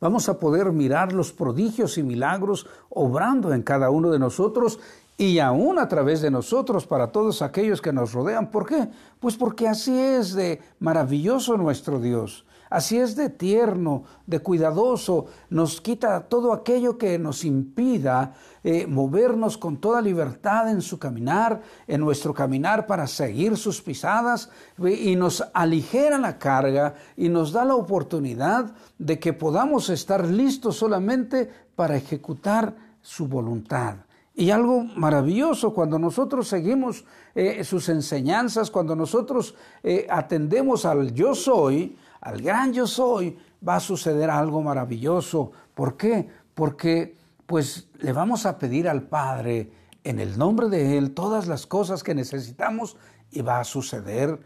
vamos 0.00 0.28
a 0.28 0.38
poder 0.38 0.72
mirar 0.72 1.12
los 1.12 1.32
prodigios 1.32 1.98
y 1.98 2.02
milagros 2.02 2.66
obrando 2.90 3.52
en 3.52 3.62
cada 3.62 3.90
uno 3.90 4.10
de 4.10 4.18
nosotros 4.18 4.78
y 5.16 5.38
aún 5.38 5.78
a 5.78 5.88
través 5.88 6.20
de 6.22 6.30
nosotros 6.30 6.86
para 6.86 7.12
todos 7.12 7.42
aquellos 7.42 7.80
que 7.80 7.92
nos 7.92 8.12
rodean. 8.12 8.50
¿Por 8.50 8.66
qué? 8.66 8.88
Pues 9.20 9.36
porque 9.36 9.68
así 9.68 9.96
es 9.96 10.34
de 10.34 10.60
maravilloso 10.80 11.56
nuestro 11.56 12.00
Dios. 12.00 12.44
Así 12.70 12.98
es 12.98 13.16
de 13.16 13.28
tierno, 13.28 14.04
de 14.26 14.40
cuidadoso, 14.40 15.26
nos 15.50 15.80
quita 15.80 16.28
todo 16.28 16.52
aquello 16.52 16.98
que 16.98 17.18
nos 17.18 17.44
impida 17.44 18.34
eh, 18.62 18.86
movernos 18.86 19.58
con 19.58 19.76
toda 19.76 20.00
libertad 20.00 20.70
en 20.70 20.80
su 20.80 20.98
caminar, 20.98 21.60
en 21.86 22.00
nuestro 22.00 22.32
caminar 22.32 22.86
para 22.86 23.06
seguir 23.06 23.56
sus 23.56 23.82
pisadas 23.82 24.48
y 24.78 25.14
nos 25.16 25.44
aligera 25.52 26.18
la 26.18 26.38
carga 26.38 26.94
y 27.16 27.28
nos 27.28 27.52
da 27.52 27.64
la 27.64 27.74
oportunidad 27.74 28.72
de 28.98 29.18
que 29.18 29.32
podamos 29.32 29.90
estar 29.90 30.26
listos 30.26 30.76
solamente 30.76 31.50
para 31.76 31.96
ejecutar 31.96 32.74
su 33.02 33.28
voluntad. 33.28 33.96
Y 34.36 34.50
algo 34.50 34.82
maravilloso 34.82 35.72
cuando 35.72 35.98
nosotros 35.98 36.48
seguimos 36.48 37.04
eh, 37.34 37.62
sus 37.62 37.88
enseñanzas, 37.88 38.70
cuando 38.70 38.96
nosotros 38.96 39.54
eh, 39.82 40.06
atendemos 40.10 40.84
al 40.84 41.12
yo 41.14 41.34
soy, 41.34 41.96
al 42.24 42.40
gran 42.40 42.72
yo 42.72 42.86
soy, 42.86 43.36
va 43.66 43.76
a 43.76 43.80
suceder 43.80 44.30
algo 44.30 44.62
maravilloso. 44.62 45.52
¿Por 45.74 45.96
qué? 45.96 46.26
Porque 46.54 47.16
pues 47.46 47.88
le 47.98 48.12
vamos 48.12 48.46
a 48.46 48.58
pedir 48.58 48.88
al 48.88 49.02
Padre 49.02 49.70
en 50.02 50.18
el 50.18 50.38
nombre 50.38 50.68
de 50.70 50.96
Él 50.96 51.12
todas 51.12 51.46
las 51.46 51.66
cosas 51.66 52.02
que 52.02 52.14
necesitamos 52.14 52.96
y 53.30 53.42
va 53.42 53.60
a 53.60 53.64
suceder, 53.64 54.40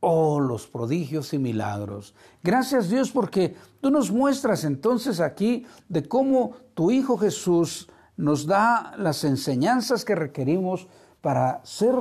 oh, 0.00 0.40
los 0.40 0.66
prodigios 0.66 1.32
y 1.32 1.38
milagros. 1.38 2.14
Gracias 2.42 2.90
Dios 2.90 3.12
porque 3.12 3.54
tú 3.80 3.90
nos 3.90 4.10
muestras 4.10 4.64
entonces 4.64 5.20
aquí 5.20 5.66
de 5.88 6.08
cómo 6.08 6.56
tu 6.74 6.90
Hijo 6.90 7.16
Jesús 7.16 7.88
nos 8.16 8.46
da 8.46 8.92
las 8.98 9.22
enseñanzas 9.22 10.04
que 10.04 10.16
requerimos 10.16 10.88
para 11.20 11.60
ser 11.64 11.94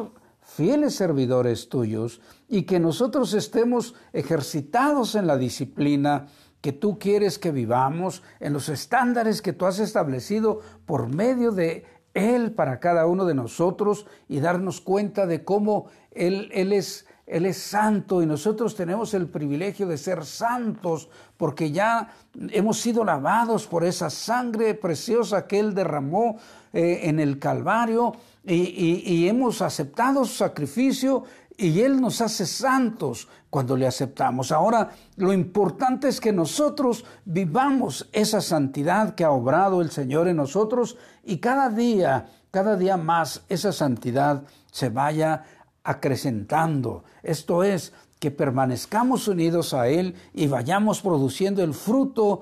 fieles 0.59 0.93
servidores 0.93 1.69
tuyos 1.69 2.19
y 2.49 2.63
que 2.63 2.81
nosotros 2.81 3.33
estemos 3.33 3.95
ejercitados 4.11 5.15
en 5.15 5.25
la 5.25 5.37
disciplina 5.37 6.27
que 6.59 6.73
tú 6.73 6.99
quieres 6.99 7.39
que 7.39 7.53
vivamos, 7.53 8.23
en 8.41 8.51
los 8.51 8.67
estándares 8.67 9.41
que 9.41 9.53
tú 9.53 9.65
has 9.65 9.79
establecido 9.79 10.59
por 10.85 11.07
medio 11.07 11.53
de 11.53 11.85
Él 12.13 12.51
para 12.51 12.81
cada 12.81 13.05
uno 13.05 13.23
de 13.23 13.35
nosotros 13.35 14.05
y 14.27 14.41
darnos 14.41 14.81
cuenta 14.81 15.25
de 15.27 15.45
cómo 15.45 15.85
Él, 16.11 16.49
Él 16.51 16.73
es 16.73 17.05
él 17.29 17.45
es 17.45 17.57
santo 17.57 18.23
y 18.23 18.25
nosotros 18.25 18.75
tenemos 18.75 19.13
el 19.13 19.27
privilegio 19.27 19.85
de 19.87 19.99
ser 19.99 20.25
santos 20.25 21.09
porque 21.37 21.71
ya 21.71 22.09
hemos 22.49 22.79
sido 22.79 23.05
lavados 23.05 23.67
por 23.67 23.83
esa 23.83 24.09
sangre 24.09 24.73
preciosa 24.73 25.45
que 25.45 25.59
Él 25.59 25.75
derramó 25.75 26.37
eh, 26.73 27.01
en 27.03 27.19
el 27.19 27.39
Calvario 27.39 28.13
y, 28.45 29.27
hemos 29.27 29.61
aceptado 29.61 30.25
su 30.25 30.35
sacrificio 30.35 31.23
y 31.57 31.81
Él 31.81 31.99
nos 31.99 32.21
hace 32.21 32.45
santos 32.45 33.27
cuando 33.49 33.75
le 33.75 33.85
aceptamos. 33.85 34.51
Ahora, 34.51 34.89
lo 35.17 35.33
importante 35.33 36.07
es 36.07 36.21
que 36.21 36.31
nosotros 36.31 37.05
vivamos 37.25 38.07
esa 38.13 38.41
santidad 38.41 39.15
que 39.15 39.23
ha 39.23 39.31
obrado 39.31 39.81
el 39.81 39.91
Señor 39.91 40.27
en 40.27 40.37
nosotros 40.37 40.97
y 41.23 41.37
cada 41.37 41.69
día, 41.69 42.29
cada 42.49 42.75
día 42.75 42.97
más 42.97 43.43
esa 43.49 43.71
santidad 43.71 44.43
se 44.71 44.89
vaya 44.89 45.43
acrecentando. 45.83 47.03
Esto 47.23 47.63
es, 47.63 47.93
que 48.19 48.31
permanezcamos 48.31 49.27
unidos 49.27 49.73
a 49.73 49.87
Él 49.87 50.13
y 50.33 50.47
vayamos 50.47 51.01
produciendo 51.01 51.63
el 51.63 51.73
fruto 51.73 52.41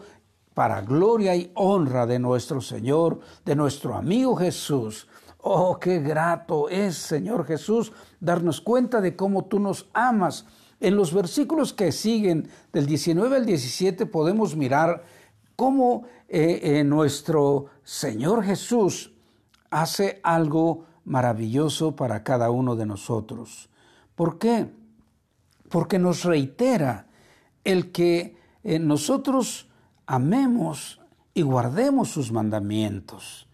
para 0.57 0.81
gloria 0.81 1.35
y 1.35 1.51
honra 1.53 2.07
de 2.07 2.17
nuestro 2.17 2.61
Señor, 2.61 3.19
de 3.45 3.55
nuestro 3.55 3.93
amigo 3.93 4.35
Jesús. 4.35 5.07
Oh, 5.37 5.77
qué 5.77 5.99
grato 5.99 6.67
es, 6.67 6.95
Señor 6.97 7.45
Jesús, 7.45 7.93
darnos 8.19 8.59
cuenta 8.59 8.99
de 8.99 9.15
cómo 9.15 9.45
tú 9.45 9.59
nos 9.59 9.87
amas. 9.93 10.47
En 10.79 10.95
los 10.95 11.13
versículos 11.13 11.73
que 11.73 11.91
siguen, 11.91 12.49
del 12.73 12.87
19 12.87 13.35
al 13.35 13.45
17, 13.45 14.07
podemos 14.07 14.55
mirar 14.55 15.03
cómo 15.55 16.05
eh, 16.27 16.59
eh, 16.63 16.83
nuestro 16.83 17.67
Señor 17.83 18.43
Jesús 18.43 19.13
hace 19.69 20.19
algo 20.23 20.85
maravilloso 21.05 21.95
para 21.95 22.23
cada 22.23 22.49
uno 22.49 22.75
de 22.75 22.87
nosotros. 22.87 23.69
¿Por 24.15 24.39
qué? 24.39 24.71
Porque 25.69 25.99
nos 25.99 26.23
reitera 26.23 27.05
el 27.63 27.91
que 27.91 28.35
eh, 28.63 28.79
nosotros 28.79 29.67
amemos 30.07 30.99
y 31.33 31.43
guardemos 31.43 32.09
sus 32.09 32.31
mandamientos. 32.31 33.47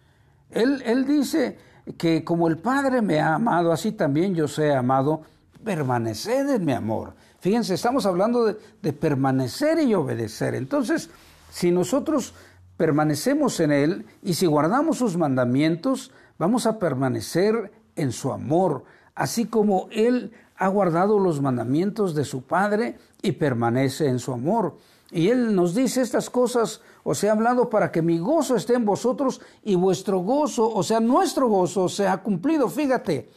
Él, 0.50 0.82
él 0.86 1.06
dice 1.06 1.58
que 1.98 2.24
como 2.24 2.48
el 2.48 2.58
Padre 2.58 3.02
me 3.02 3.20
ha 3.20 3.36
amado, 3.36 3.72
así 3.72 3.92
también 3.92 4.36
yo 4.36 4.48
sé 4.48 4.74
amado, 4.74 5.24
permaneced 5.64 6.50
en 6.50 6.64
mi 6.64 6.72
amor. 6.72 7.16
Fíjense, 7.40 7.74
estamos 7.74 8.06
hablando 8.06 8.46
de, 8.46 8.58
de 8.82 8.94
permanecer 8.94 9.80
y 9.80 9.94
obedecer. 9.94 10.56
Entonces, 10.56 11.10
si 11.50 11.72
nosotros 11.72 12.34
permanecemos 12.78 13.60
en 13.60 13.72
Él 13.72 14.06
y 14.22 14.36
si 14.36 14.46
guardamos 14.46 14.98
sus 14.98 15.18
mandamientos, 15.18 16.12
vamos 16.38 16.66
a 16.66 16.80
permanecer 16.80 17.72
en 17.96 18.12
su 18.12 18.32
amor, 18.32 18.86
así 19.16 19.46
como 19.46 19.88
Él 19.92 20.32
ha 20.56 20.68
guardado 20.68 21.20
los 21.20 21.42
mandamientos 21.42 22.16
de 22.16 22.26
su 22.26 22.44
Padre 22.44 22.98
y 23.22 23.34
permanece 23.34 24.08
en 24.08 24.20
su 24.20 24.32
amor. 24.32 24.78
Y 25.14 25.30
Él 25.30 25.56
nos 25.56 25.76
dice 25.76 26.02
estas 26.02 26.30
cosas, 26.30 26.82
os 27.04 27.24
he 27.24 27.30
hablado 27.30 27.70
para 27.70 27.92
que 27.92 28.02
mi 28.02 28.18
gozo 28.18 28.56
esté 28.56 28.74
en 28.74 28.84
vosotros 28.84 29.42
y 29.64 29.76
vuestro 29.76 30.20
gozo, 30.20 30.70
o 30.74 30.82
sea, 30.82 31.00
nuestro 31.00 31.48
gozo, 31.48 31.88
sea 31.88 32.18
cumplido. 32.18 32.68
Fíjate, 32.68 33.30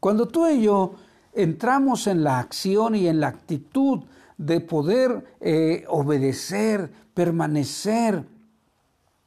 cuando 0.00 0.26
tú 0.26 0.48
y 0.48 0.62
yo 0.62 0.94
entramos 1.32 2.08
en 2.08 2.24
la 2.24 2.40
acción 2.40 2.96
y 2.96 3.06
en 3.06 3.20
la 3.20 3.28
actitud 3.28 4.00
de 4.38 4.60
poder 4.60 5.36
eh, 5.40 5.84
obedecer, 5.88 6.90
permanecer, 7.14 8.24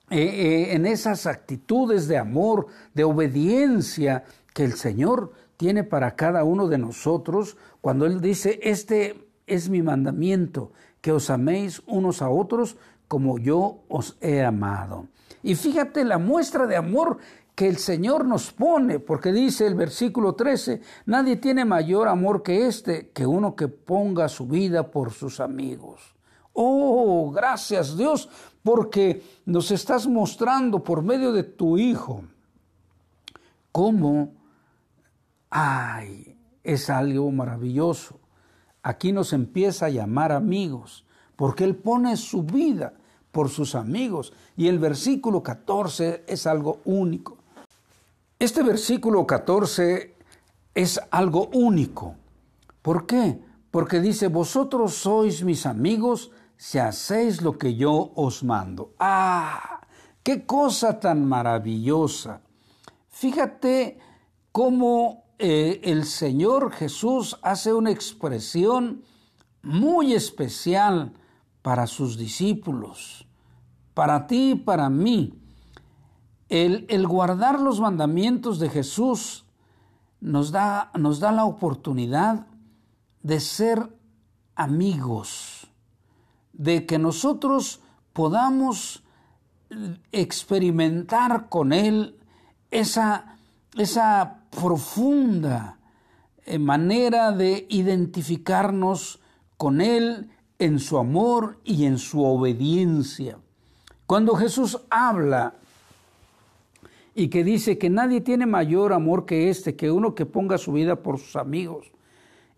eh, 0.10 0.20
eh, 0.20 0.76
en 0.76 0.86
esas 0.86 1.26
actitudes 1.26 2.08
de 2.08 2.18
amor, 2.18 2.68
de 2.94 3.04
obediencia 3.04 4.26
que 4.54 4.66
el 4.66 4.74
Señor 4.74 5.32
tiene 5.56 5.84
para 5.84 6.16
cada 6.16 6.44
uno 6.44 6.68
de 6.68 6.78
nosotros 6.78 7.56
cuando 7.80 8.06
Él 8.06 8.20
dice, 8.20 8.60
este 8.62 9.28
es 9.48 9.70
mi 9.70 9.82
mandamiento, 9.82 10.72
que 11.04 11.12
os 11.12 11.28
améis 11.28 11.84
unos 11.86 12.22
a 12.24 12.32
otros 12.32 12.80
como 13.12 13.38
yo 13.38 13.84
os 13.90 14.16
he 14.22 14.40
amado. 14.42 15.12
Y 15.44 15.56
fíjate 15.56 16.06
la 16.06 16.18
muestra 16.18 16.66
de 16.66 16.78
amor 16.78 17.18
que 17.56 17.68
el 17.68 17.76
Señor 17.76 18.24
nos 18.24 18.54
pone, 18.54 19.00
porque 19.00 19.34
dice 19.34 19.68
el 19.68 19.76
versículo 19.76 20.34
13, 20.34 20.80
nadie 21.06 21.36
tiene 21.36 21.66
mayor 21.66 22.08
amor 22.08 22.42
que 22.42 22.68
este, 22.68 23.10
que 23.10 23.26
uno 23.26 23.54
que 23.54 23.68
ponga 23.68 24.30
su 24.30 24.48
vida 24.48 24.92
por 24.92 25.12
sus 25.12 25.42
amigos. 25.42 26.16
Oh, 26.54 27.32
gracias 27.32 27.98
Dios, 27.98 28.30
porque 28.64 29.22
nos 29.46 29.72
estás 29.72 30.08
mostrando 30.08 30.82
por 30.86 31.04
medio 31.04 31.34
de 31.34 31.44
tu 31.44 31.78
Hijo 31.78 32.24
cómo, 33.74 34.36
ay, 35.50 36.38
es 36.64 36.90
algo 36.90 37.30
maravilloso. 37.30 38.23
Aquí 38.84 39.14
nos 39.14 39.32
empieza 39.32 39.86
a 39.86 39.90
llamar 39.90 40.34
amigos, 40.34 41.06
porque 41.38 41.64
Él 41.64 41.76
pone 41.76 42.18
su 42.18 42.44
vida 42.44 42.94
por 43.32 43.50
sus 43.50 43.76
amigos. 43.76 44.34
Y 44.58 44.68
el 44.68 44.78
versículo 44.78 45.42
14 45.42 46.26
es 46.28 46.46
algo 46.46 46.80
único. 46.86 47.38
Este 48.38 48.62
versículo 48.62 49.26
14 49.26 50.14
es 50.76 51.00
algo 51.12 51.50
único. 51.54 52.16
¿Por 52.82 53.06
qué? 53.06 53.40
Porque 53.72 54.02
dice, 54.02 54.28
vosotros 54.28 54.94
sois 54.94 55.44
mis 55.44 55.66
amigos 55.66 56.32
si 56.58 56.78
hacéis 56.78 57.42
lo 57.42 57.58
que 57.58 57.76
yo 57.76 58.12
os 58.16 58.44
mando. 58.44 58.94
¡Ah! 59.00 59.82
¡Qué 60.22 60.46
cosa 60.46 61.00
tan 61.00 61.26
maravillosa! 61.26 62.42
Fíjate 63.10 63.98
cómo 64.52 65.23
eh, 65.46 65.82
el 65.84 66.06
Señor 66.06 66.72
Jesús 66.72 67.38
hace 67.42 67.74
una 67.74 67.92
expresión 67.92 69.04
muy 69.62 70.14
especial 70.14 71.12
para 71.62 71.86
sus 71.86 72.18
discípulos, 72.18 73.28
para 73.94 74.26
ti 74.26 74.52
y 74.52 74.56
para 74.56 74.90
mí. 74.90 75.34
El, 76.48 77.06
guardar 77.06 77.60
los 77.60 77.82
mandamientos 77.82 78.58
de 78.58 78.70
Jesús 78.70 79.44
nos 80.22 80.54
da, 80.54 80.92
nos 80.98 81.20
da 81.20 81.34
la 81.34 81.44
oportunidad 81.44 82.48
de 83.22 83.42
ser 83.42 83.94
amigos, 84.56 85.68
de 86.54 86.86
que 86.86 86.98
nosotros 86.98 87.82
podamos 88.14 89.04
experimentar 90.14 91.50
con 91.50 91.74
Él 91.74 92.18
esa, 92.72 93.33
esa 93.78 94.44
profunda 94.50 95.80
eh, 96.46 96.60
manera 96.60 97.32
de 97.32 97.66
identificarnos 97.70 99.20
con 99.58 99.82
Él 99.82 100.30
en 100.60 100.80
su 100.80 100.98
amor 100.98 101.60
y 101.64 101.86
en 101.86 101.98
su 101.98 102.24
obediencia. 102.24 103.38
Cuando 104.06 104.36
Jesús 104.36 104.80
habla 104.90 105.56
y 107.16 107.28
que 107.30 107.44
dice 107.44 107.78
que 107.78 107.90
nadie 107.90 108.22
tiene 108.22 108.46
mayor 108.46 108.94
amor 108.94 109.26
que 109.26 109.50
este, 109.50 109.76
que 109.76 109.92
uno 109.92 110.16
que 110.16 110.26
ponga 110.26 110.58
su 110.58 110.72
vida 110.72 110.98
por 110.98 111.20
sus 111.20 111.36
amigos. 111.36 111.92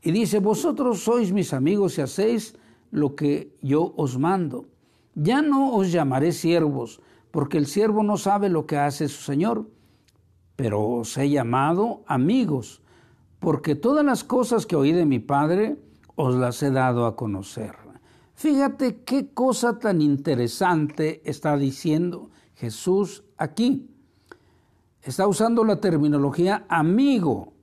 Y 0.02 0.12
dice, 0.12 0.40
vosotros 0.40 1.02
sois 1.02 1.32
mis 1.32 1.54
amigos 1.54 1.98
y 1.98 2.02
hacéis 2.02 2.56
lo 2.92 3.16
que 3.16 3.52
yo 3.62 3.94
os 3.98 4.18
mando. 4.18 4.66
Ya 5.16 5.42
no 5.42 5.74
os 5.74 5.92
llamaré 5.92 6.32
siervos, 6.32 7.02
porque 7.32 7.58
el 7.58 7.66
siervo 7.66 8.04
no 8.04 8.18
sabe 8.18 8.50
lo 8.50 8.66
que 8.66 8.78
hace 8.78 9.08
su 9.08 9.24
Señor, 9.24 9.68
pero 10.56 10.82
os 10.88 11.18
he 11.18 11.30
llamado 11.30 12.04
amigos, 12.08 12.82
porque 13.40 13.76
todas 13.76 14.06
las 14.06 14.24
cosas 14.24 14.66
que 14.66 14.76
oí 14.76 14.92
de 14.92 15.06
mi 15.06 15.20
Padre 15.20 15.78
os 16.16 16.36
las 16.36 16.62
he 16.64 16.72
dado 16.72 17.06
a 17.06 17.16
conocer. 17.16 17.76
Fíjate 18.36 19.04
qué 19.04 19.34
cosa 19.34 19.80
tan 19.80 20.02
interesante 20.02 21.22
está 21.24 21.58
diciendo 21.58 22.30
Jesús 22.56 23.24
aquí 23.38 23.90
está 25.06 25.28
usando 25.28 25.64
la 25.64 25.80
terminología 25.80 26.66
amigo, 26.68 27.54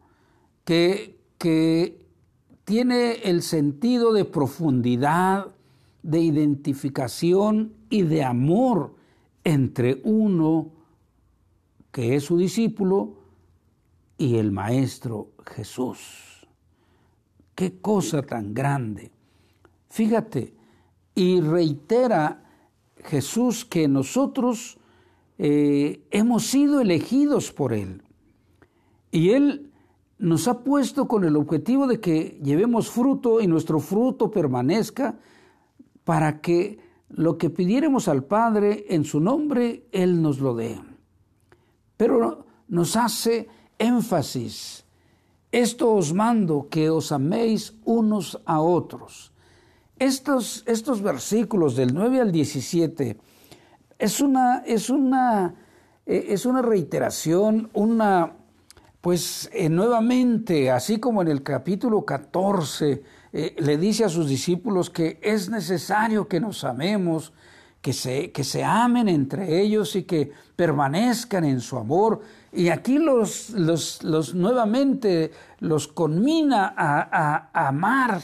que, 0.64 1.18
que 1.38 2.07
tiene 2.64 3.14
el 3.24 3.42
sentido 3.42 4.12
de 4.12 4.24
profundidad, 4.24 5.48
de 6.02 6.20
identificación 6.20 7.74
y 7.90 8.02
de 8.02 8.24
amor 8.24 8.94
entre 9.44 10.00
uno 10.05 10.70
que 11.92 12.16
es 12.16 12.24
su 12.24 12.38
discípulo 12.38 13.18
y 14.16 14.37
el 14.37 14.50
Maestro 14.50 15.33
Jesús. 15.46 16.48
Qué 17.55 17.81
cosa 17.81 18.22
tan 18.22 18.55
grande. 18.55 19.12
Fíjate, 19.88 20.55
y 21.14 21.40
reitera 21.40 22.42
Jesús 23.05 23.64
que 23.66 23.88
nosotros 23.88 24.78
eh, 25.38 26.02
hemos 26.11 26.46
sido 26.46 26.81
elegidos 26.81 27.52
por 27.52 27.74
Él. 27.74 28.02
Y 29.11 29.31
Él 29.31 29.70
nos 30.18 30.48
ha 30.48 30.61
puesto 30.64 31.07
con 31.07 31.24
el 31.24 31.37
objetivo 31.37 31.87
de 31.87 32.00
que 32.00 32.40
llevemos 32.42 32.90
fruto 32.90 33.40
y 33.40 33.46
nuestro 33.46 33.81
fruto 33.81 34.31
permanezca 34.31 35.18
para 36.05 36.40
que 36.40 36.78
lo 37.11 37.37
que 37.37 37.50
pidiéramos 37.50 38.09
al 38.09 38.24
Padre 38.24 38.87
en 38.88 39.05
su 39.05 39.20
nombre, 39.20 39.85
Él 39.92 40.22
nos 40.22 40.38
lo 40.40 40.55
dé. 40.55 40.81
Pero 42.03 42.45
nos 42.67 42.97
hace 42.97 43.47
énfasis. 43.79 44.83
Esto 45.53 45.95
os 45.95 46.12
mando 46.12 46.67
que 46.67 46.91
os 46.91 47.15
améis 47.15 47.79
unos 47.87 48.43
a 48.45 48.59
otros. 48.59 49.31
Estos, 50.01 50.65
estos 50.67 51.01
versículos 51.01 51.77
del 51.77 51.95
9 51.95 52.21
al 52.21 52.33
17 52.33 53.21
es 54.01 54.21
una, 54.21 54.65
es 54.67 54.91
una, 54.91 55.55
eh, 56.05 56.27
es 56.31 56.45
una 56.45 56.61
reiteración, 56.61 57.71
una, 57.73 58.33
pues 59.01 59.49
eh, 59.53 59.69
nuevamente, 59.69 60.73
así 60.73 60.99
como 60.99 61.23
en 61.23 61.29
el 61.29 61.45
capítulo 61.45 62.05
14, 62.05 63.01
eh, 63.33 63.55
le 63.61 63.79
dice 63.79 64.07
a 64.07 64.09
sus 64.09 64.29
discípulos 64.29 64.91
que 64.91 65.21
es 65.23 65.51
necesario 65.51 66.27
que 66.27 66.41
nos 66.41 66.65
amemos, 66.65 67.33
que 67.83 67.92
se, 67.92 68.33
que 68.33 68.45
se 68.45 68.64
amen 68.64 69.09
entre 69.09 69.61
ellos 69.61 69.95
y 69.97 70.05
que 70.05 70.33
permanezcan 70.57 71.45
en 71.45 71.61
su 71.61 71.77
amor. 71.77 72.21
Y 72.53 72.68
aquí 72.71 72.99
los, 72.99 73.51
los, 73.51 74.03
los 74.03 74.35
nuevamente 74.35 75.33
los 75.59 75.88
conmina 75.88 76.73
a, 76.75 77.51
a, 77.53 77.68
amar, 77.68 78.23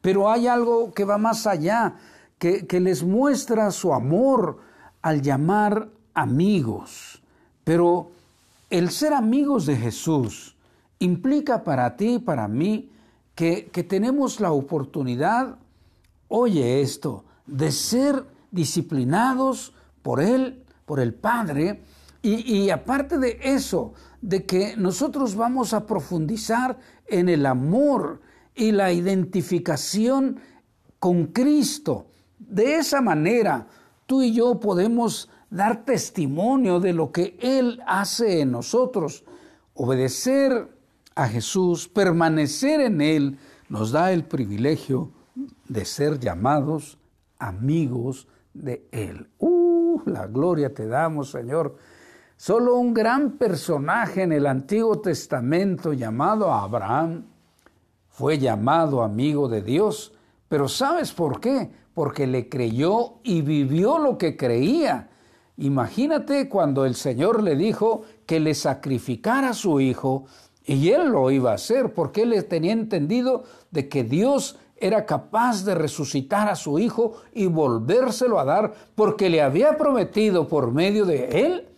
pero 0.00 0.30
hay 0.30 0.48
algo 0.48 0.92
que 0.92 1.04
va 1.04 1.18
más 1.18 1.46
allá, 1.46 1.94
que, 2.38 2.66
que 2.66 2.80
les 2.80 3.04
muestra 3.04 3.70
su 3.70 3.94
amor, 3.94 4.58
al 5.02 5.22
llamar 5.22 5.88
amigos, 6.14 7.22
pero 7.64 8.10
el 8.70 8.90
ser 8.90 9.12
amigos 9.12 9.66
de 9.66 9.76
Jesús 9.76 10.56
implica 10.98 11.62
para 11.62 11.96
ti 11.96 12.14
y 12.14 12.18
para 12.18 12.48
mí 12.48 12.90
que, 13.34 13.70
tenemos 13.88 14.40
la 14.40 14.50
oportunidad, 14.50 15.58
oye 16.26 16.80
esto, 16.80 17.24
de 17.46 17.70
ser 17.70 18.24
disciplinados 18.50 19.74
por 20.02 20.20
Él, 20.20 20.64
por 20.84 21.00
el 21.00 21.14
Padre, 21.14 21.82
y, 22.20 22.70
aparte 22.70 23.18
de 23.18 23.38
eso, 23.42 23.94
de 24.20 24.44
que 24.44 24.76
nosotros 24.76 25.36
vamos 25.36 25.72
a 25.72 25.86
profundizar 25.86 26.78
en 27.06 27.28
el 27.28 27.46
amor 27.46 28.20
y 28.54 28.72
la 28.72 28.92
identificación 28.92 30.40
con 30.98 31.26
Cristo. 31.26 32.08
De 32.38 32.74
esa 32.74 33.00
manera 33.00 33.68
tú 34.06 34.22
y 34.22 34.32
yo 34.32 34.58
podemos 34.58 35.30
dar 35.48 35.84
testimonio 35.84 36.80
de 36.80 36.92
lo 36.92 37.12
que 37.12 37.38
Él 37.40 37.80
hace 37.86 38.40
en 38.40 38.50
nosotros. 38.50 39.24
Obedecer 39.74 40.68
a 41.14 41.28
Jesús, 41.28 41.88
permanecer 41.88 42.80
en 42.80 43.00
Él, 43.00 43.38
nos 43.68 43.92
da 43.92 44.12
el 44.12 44.24
privilegio 44.24 45.12
de 45.68 45.84
ser 45.84 46.18
llamados 46.18 46.98
amigos 47.38 48.26
de 48.62 48.88
Él. 48.92 49.28
¡Uh! 49.38 50.02
La 50.06 50.26
gloria 50.26 50.72
te 50.72 50.86
damos, 50.86 51.30
Señor. 51.30 51.76
Solo 52.36 52.76
un 52.76 52.94
gran 52.94 53.32
personaje 53.32 54.22
en 54.22 54.32
el 54.32 54.46
Antiguo 54.46 55.00
Testamento 55.00 55.92
llamado 55.92 56.52
Abraham 56.52 57.24
fue 58.08 58.38
llamado 58.38 59.02
amigo 59.02 59.48
de 59.48 59.62
Dios. 59.62 60.14
Pero 60.48 60.68
¿sabes 60.68 61.12
por 61.12 61.40
qué? 61.40 61.70
porque 61.98 62.28
le 62.28 62.48
creyó 62.48 63.14
y 63.24 63.42
vivió 63.42 63.98
lo 63.98 64.18
que 64.18 64.36
creía. 64.36 65.08
Imagínate 65.56 66.48
cuando 66.48 66.84
el 66.84 66.94
Señor 66.94 67.42
le 67.42 67.56
dijo 67.56 68.02
que 68.24 68.38
le 68.38 68.54
sacrificara 68.54 69.48
a 69.48 69.52
su 69.52 69.80
hijo 69.80 70.26
y 70.64 70.90
él 70.90 71.08
lo 71.08 71.28
iba 71.32 71.50
a 71.50 71.54
hacer 71.54 71.92
porque 71.92 72.22
él 72.22 72.44
tenía 72.44 72.70
entendido 72.70 73.42
de 73.72 73.88
que 73.88 74.04
Dios 74.04 74.60
era 74.80 75.06
capaz 75.06 75.64
de 75.64 75.74
resucitar 75.74 76.48
a 76.48 76.56
su 76.56 76.78
hijo 76.78 77.14
y 77.32 77.46
volvérselo 77.46 78.38
a 78.38 78.44
dar 78.44 78.74
porque 78.94 79.30
le 79.30 79.42
había 79.42 79.76
prometido 79.76 80.48
por 80.48 80.72
medio 80.72 81.04
de 81.04 81.46
él 81.46 81.68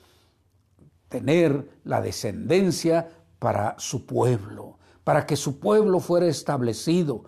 tener 1.08 1.68
la 1.84 2.00
descendencia 2.00 3.08
para 3.38 3.74
su 3.78 4.06
pueblo, 4.06 4.78
para 5.02 5.26
que 5.26 5.36
su 5.36 5.58
pueblo 5.58 5.98
fuera 6.00 6.26
establecido. 6.26 7.24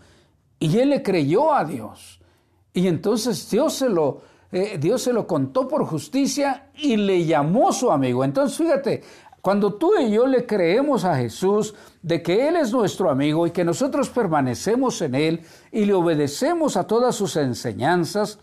Y 0.58 0.78
él 0.78 0.90
le 0.90 1.02
creyó 1.02 1.52
a 1.52 1.64
Dios. 1.64 2.20
Y 2.72 2.86
entonces 2.86 3.50
Dios 3.50 3.74
se 3.74 3.88
lo, 3.88 4.22
eh, 4.52 4.78
Dios 4.78 5.02
se 5.02 5.12
lo 5.12 5.26
contó 5.26 5.66
por 5.66 5.84
justicia 5.84 6.70
y 6.74 6.96
le 6.96 7.24
llamó 7.24 7.72
su 7.72 7.90
amigo. 7.90 8.24
Entonces 8.24 8.56
fíjate, 8.56 9.02
cuando 9.42 9.74
tú 9.74 9.98
y 9.98 10.12
yo 10.12 10.28
le 10.28 10.46
creemos 10.46 11.04
a 11.04 11.16
Jesús 11.16 11.74
de 12.00 12.22
que 12.22 12.46
Él 12.46 12.54
es 12.54 12.72
nuestro 12.72 13.10
amigo 13.10 13.44
y 13.44 13.50
que 13.50 13.64
nosotros 13.64 14.08
permanecemos 14.08 15.02
en 15.02 15.16
Él 15.16 15.40
y 15.72 15.84
le 15.84 15.94
obedecemos 15.94 16.76
a 16.76 16.86
todas 16.86 17.16
sus 17.16 17.34
enseñanzas, 17.34 18.38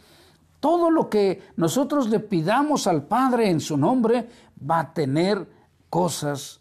todo 0.59 0.91
lo 0.91 1.09
que 1.09 1.41
nosotros 1.55 2.09
le 2.09 2.19
pidamos 2.19 2.85
al 2.85 3.03
Padre 3.03 3.49
en 3.49 3.61
su 3.61 3.77
nombre 3.77 4.27
va 4.69 4.79
a 4.81 4.93
tener 4.93 5.47
cosas 5.89 6.59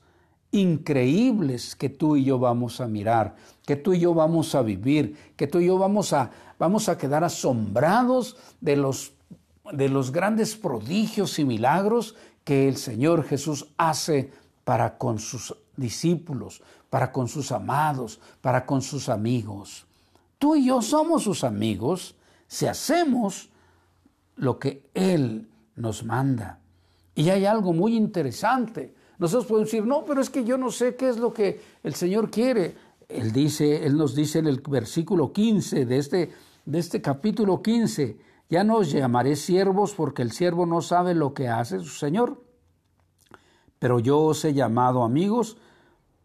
increíbles 0.53 1.74
que 1.74 1.88
tú 1.88 2.14
y 2.14 2.22
yo 2.22 2.38
vamos 2.38 2.81
a 2.81 2.87
mirar, 2.87 3.35
que 3.66 3.74
tú 3.74 3.92
y 3.92 3.98
yo 3.98 4.14
vamos 4.14 4.55
a 4.55 4.62
vivir, 4.62 5.16
que 5.35 5.48
tú 5.48 5.59
y 5.59 5.66
yo 5.66 5.79
vamos 5.79 6.12
a, 6.12 6.31
vamos 6.61 6.88
a 6.88 6.96
quedar 6.96 7.24
asombrados 7.24 8.37
de 8.61 8.77
los, 8.77 9.14
de 9.72 9.88
los 9.88 10.12
grandes 10.12 10.55
prodigios 10.55 11.40
y 11.40 11.44
milagros 11.44 12.14
que 12.49 12.67
el 12.67 12.79
Señor 12.79 13.25
Jesús 13.25 13.69
hace 13.77 14.33
para 14.65 14.97
con 14.97 15.19
sus 15.19 15.55
discípulos, 15.77 16.63
para 16.89 17.13
con 17.13 17.29
sus 17.29 17.53
amados, 17.53 18.21
para 18.41 18.65
con 18.65 18.81
sus 18.81 19.11
amigos. 19.11 19.85
Tú 20.39 20.57
y 20.57 20.65
yo 20.65 20.81
somos 20.81 21.25
sus 21.25 21.45
amigos 21.45 22.15
si 22.47 22.65
hacemos 22.65 23.51
lo 24.37 24.59
que 24.59 24.89
Él 24.95 25.47
nos 25.77 26.05
manda. 26.05 26.59
Y 27.15 27.29
hay 27.29 27.45
algo 27.45 27.75
muy 27.75 27.95
interesante. 27.95 28.95
Nosotros 29.19 29.45
podemos 29.45 29.71
decir, 29.71 29.85
no, 29.85 30.07
pero 30.07 30.23
es 30.23 30.31
que 30.31 30.43
yo 30.43 30.57
no 30.57 30.71
sé 30.71 30.97
qué 30.97 31.11
es 31.11 31.19
lo 31.19 31.35
que 31.35 31.61
el 31.83 31.95
Señor 31.95 32.31
quiere. 32.31 32.77
Él 33.11 33.31
dice, 33.31 33.85
Él 33.85 33.99
nos 33.99 34.15
dice 34.15 34.39
en 34.39 34.47
el 34.47 34.63
versículo 34.67 35.35
15 35.35 35.85
de 35.85 35.99
este, 35.99 36.33
de 36.65 36.79
este 36.79 37.03
capítulo 37.03 37.61
15, 37.61 38.17
ya 38.49 38.65
no 38.65 38.77
os 38.77 38.91
llamaré 38.91 39.37
siervos 39.37 39.95
porque 39.95 40.23
el 40.23 40.33
siervo 40.33 40.67
no 40.67 40.81
sabe 40.81 41.15
lo 41.15 41.35
que 41.35 41.49
hace 41.49 41.81
su 41.81 41.91
Señor. 41.91 42.43
Pero 43.79 43.99
yo 43.99 44.21
os 44.21 44.45
he 44.45 44.55
llamado 44.55 45.05
amigos 45.05 45.59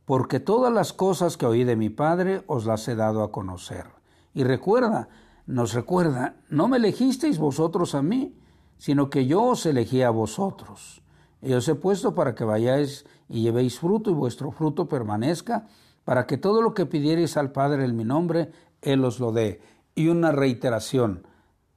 porque 0.06 0.40
todas 0.40 0.72
las 0.74 0.94
cosas 0.94 1.38
que 1.38 1.46
oí 1.46 1.64
de 1.64 1.76
mi 1.76 1.90
Padre 1.90 2.44
os 2.48 2.66
las 2.66 2.88
he 2.88 2.96
dado 2.96 3.24
a 3.24 3.32
conocer. 3.32 3.86
Y 4.34 4.44
recuerda, 4.44 5.10
nos 5.46 5.74
recuerda, 5.74 6.36
no 6.50 6.68
me 6.68 6.78
elegisteis 6.78 7.38
vosotros 7.38 7.96
a 7.96 8.02
mí, 8.02 8.36
sino 8.78 9.10
que 9.10 9.26
yo 9.26 9.44
os 9.44 9.66
elegí 9.66 10.02
a 10.02 10.10
vosotros. 10.10 11.02
Y 11.42 11.54
os 11.54 11.68
he 11.68 11.76
puesto 11.76 12.16
para 12.16 12.36
que 12.36 12.44
vayáis 12.44 13.06
y 13.30 13.42
llevéis 13.42 13.80
fruto 13.80 14.10
y 14.10 14.14
vuestro 14.14 14.52
fruto 14.52 14.88
permanezca, 14.88 15.68
para 16.06 16.26
que 16.26 16.38
todo 16.38 16.62
lo 16.62 16.74
que 16.74 16.86
pidierais 16.86 17.38
al 17.38 17.52
Padre 17.52 17.86
en 17.86 17.96
mi 17.96 18.04
nombre, 18.04 18.52
Él 18.82 19.04
os 19.06 19.20
lo 19.20 19.32
dé. 19.32 19.62
Y 19.96 20.08
una 20.08 20.32
reiteración, 20.32 21.28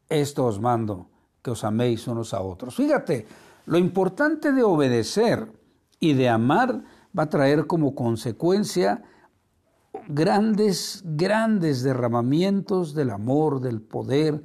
esto 0.09 0.47
os 0.47 0.61
mando, 0.61 1.09
que 1.43 1.51
os 1.51 1.65
améis 1.65 2.07
unos 2.07 2.35
a 2.35 2.41
otros. 2.41 2.75
Fíjate, 2.75 3.27
lo 3.67 3.79
importante 3.79 4.53
de 4.53 4.63
obedecer 4.63 5.51
y 6.01 6.15
de 6.15 6.29
amar 6.29 6.85
va 7.17 7.25
a 7.25 7.31
traer 7.31 7.67
como 7.67 7.95
consecuencia 7.95 9.03
grandes, 10.09 11.03
grandes 11.05 11.83
derramamientos 11.83 12.95
del 12.95 13.11
amor, 13.11 13.61
del 13.61 13.81
poder, 13.81 14.43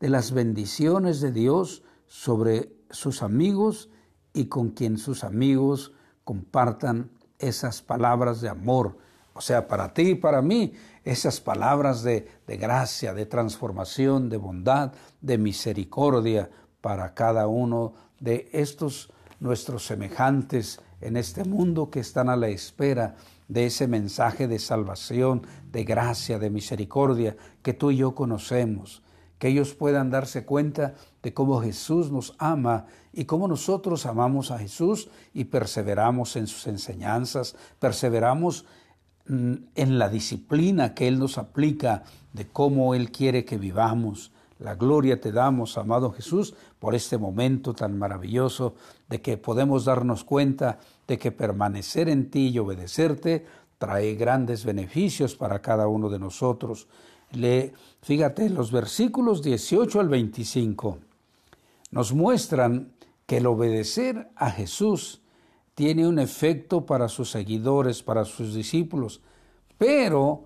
de 0.00 0.08
las 0.08 0.32
bendiciones 0.32 1.20
de 1.20 1.32
Dios 1.32 1.82
sobre 2.06 2.72
sus 2.90 3.22
amigos 3.22 3.90
y 4.32 4.46
con 4.46 4.70
quien 4.70 4.98
sus 4.98 5.24
amigos 5.24 5.92
compartan 6.24 7.10
esas 7.38 7.82
palabras 7.82 8.40
de 8.40 8.48
amor. 8.48 8.96
O 9.34 9.40
sea, 9.40 9.68
para 9.68 9.92
ti 9.92 10.10
y 10.10 10.14
para 10.14 10.42
mí, 10.42 10.72
esas 11.04 11.40
palabras 11.40 12.02
de, 12.02 12.28
de 12.46 12.56
gracia, 12.56 13.12
de 13.14 13.26
transformación, 13.26 14.28
de 14.28 14.38
bondad, 14.38 14.92
de 15.20 15.38
misericordia 15.38 16.50
para 16.80 17.14
cada 17.14 17.46
uno 17.46 17.94
de 18.20 18.48
estos 18.52 19.12
nuestros 19.40 19.86
semejantes 19.86 20.80
en 21.00 21.16
este 21.16 21.44
mundo 21.44 21.90
que 21.90 22.00
están 22.00 22.30
a 22.30 22.36
la 22.36 22.48
espera 22.48 23.16
de 23.48 23.66
ese 23.66 23.86
mensaje 23.86 24.48
de 24.48 24.58
salvación, 24.58 25.46
de 25.70 25.84
gracia, 25.84 26.38
de 26.38 26.48
misericordia 26.48 27.36
que 27.62 27.74
tú 27.74 27.90
y 27.90 27.98
yo 27.98 28.14
conocemos, 28.14 29.02
que 29.38 29.48
ellos 29.48 29.74
puedan 29.74 30.08
darse 30.08 30.46
cuenta 30.46 30.94
de 31.22 31.34
cómo 31.34 31.60
Jesús 31.60 32.10
nos 32.10 32.34
ama 32.38 32.86
y 33.12 33.26
cómo 33.26 33.46
nosotros 33.46 34.06
amamos 34.06 34.50
a 34.50 34.58
Jesús 34.58 35.10
y 35.34 35.44
perseveramos 35.44 36.36
en 36.36 36.46
sus 36.46 36.66
enseñanzas, 36.66 37.54
perseveramos 37.78 38.64
Mm, 38.64 38.83
en 39.26 39.98
la 39.98 40.08
disciplina 40.08 40.94
que 40.94 41.08
Él 41.08 41.18
nos 41.18 41.38
aplica 41.38 42.04
de 42.32 42.46
cómo 42.46 42.94
Él 42.94 43.10
quiere 43.10 43.44
que 43.44 43.56
vivamos. 43.56 44.32
La 44.58 44.74
gloria 44.74 45.20
te 45.20 45.32
damos, 45.32 45.78
amado 45.78 46.12
Jesús, 46.12 46.54
por 46.78 46.94
este 46.94 47.18
momento 47.18 47.74
tan 47.74 47.98
maravilloso 47.98 48.74
de 49.08 49.20
que 49.20 49.36
podemos 49.36 49.84
darnos 49.84 50.24
cuenta 50.24 50.78
de 51.08 51.18
que 51.18 51.32
permanecer 51.32 52.08
en 52.08 52.30
ti 52.30 52.48
y 52.48 52.58
obedecerte 52.58 53.46
trae 53.78 54.14
grandes 54.14 54.64
beneficios 54.64 55.34
para 55.34 55.60
cada 55.60 55.88
uno 55.88 56.08
de 56.08 56.18
nosotros. 56.18 56.86
Le, 57.32 57.72
fíjate, 58.02 58.48
los 58.48 58.70
versículos 58.70 59.42
18 59.42 60.00
al 60.00 60.08
25 60.08 60.98
nos 61.90 62.12
muestran 62.12 62.92
que 63.26 63.38
el 63.38 63.46
obedecer 63.46 64.30
a 64.36 64.50
Jesús 64.50 65.20
tiene 65.74 66.06
un 66.06 66.18
efecto 66.18 66.86
para 66.86 67.08
sus 67.08 67.30
seguidores, 67.30 68.02
para 68.02 68.24
sus 68.24 68.54
discípulos, 68.54 69.20
pero 69.76 70.44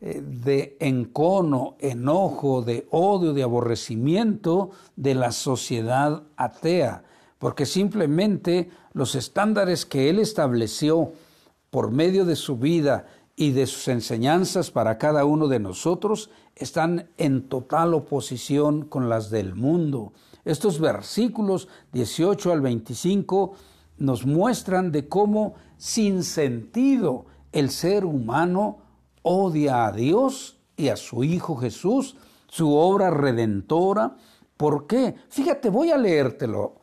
eh, 0.00 0.22
de 0.24 0.76
encono, 0.80 1.76
enojo, 1.78 2.62
de 2.62 2.86
odio, 2.90 3.34
de 3.34 3.42
aborrecimiento 3.42 4.70
de 4.96 5.14
la 5.14 5.32
sociedad 5.32 6.22
atea, 6.36 7.04
porque 7.38 7.66
simplemente 7.66 8.70
los 8.94 9.14
estándares 9.14 9.84
que 9.84 10.08
él 10.08 10.18
estableció 10.18 11.12
por 11.70 11.90
medio 11.90 12.24
de 12.24 12.36
su 12.36 12.56
vida 12.56 13.06
y 13.36 13.52
de 13.52 13.66
sus 13.66 13.88
enseñanzas 13.88 14.70
para 14.70 14.98
cada 14.98 15.24
uno 15.24 15.48
de 15.48 15.60
nosotros 15.60 16.30
están 16.56 17.10
en 17.16 17.48
total 17.48 17.94
oposición 17.94 18.82
con 18.82 19.08
las 19.08 19.30
del 19.30 19.54
mundo. 19.54 20.12
Estos 20.44 20.80
versículos 20.80 21.68
18 21.92 22.52
al 22.52 22.60
25 22.60 23.54
nos 24.00 24.26
muestran 24.26 24.90
de 24.90 25.08
cómo 25.08 25.54
sin 25.76 26.24
sentido 26.24 27.26
el 27.52 27.70
ser 27.70 28.04
humano 28.04 28.78
odia 29.22 29.86
a 29.86 29.92
Dios 29.92 30.58
y 30.76 30.88
a 30.88 30.96
su 30.96 31.22
Hijo 31.22 31.56
Jesús, 31.56 32.16
su 32.48 32.74
obra 32.74 33.10
redentora. 33.10 34.16
¿Por 34.56 34.86
qué? 34.86 35.14
Fíjate, 35.28 35.70
voy 35.70 35.90
a 35.90 35.98
leértelo. 35.98 36.80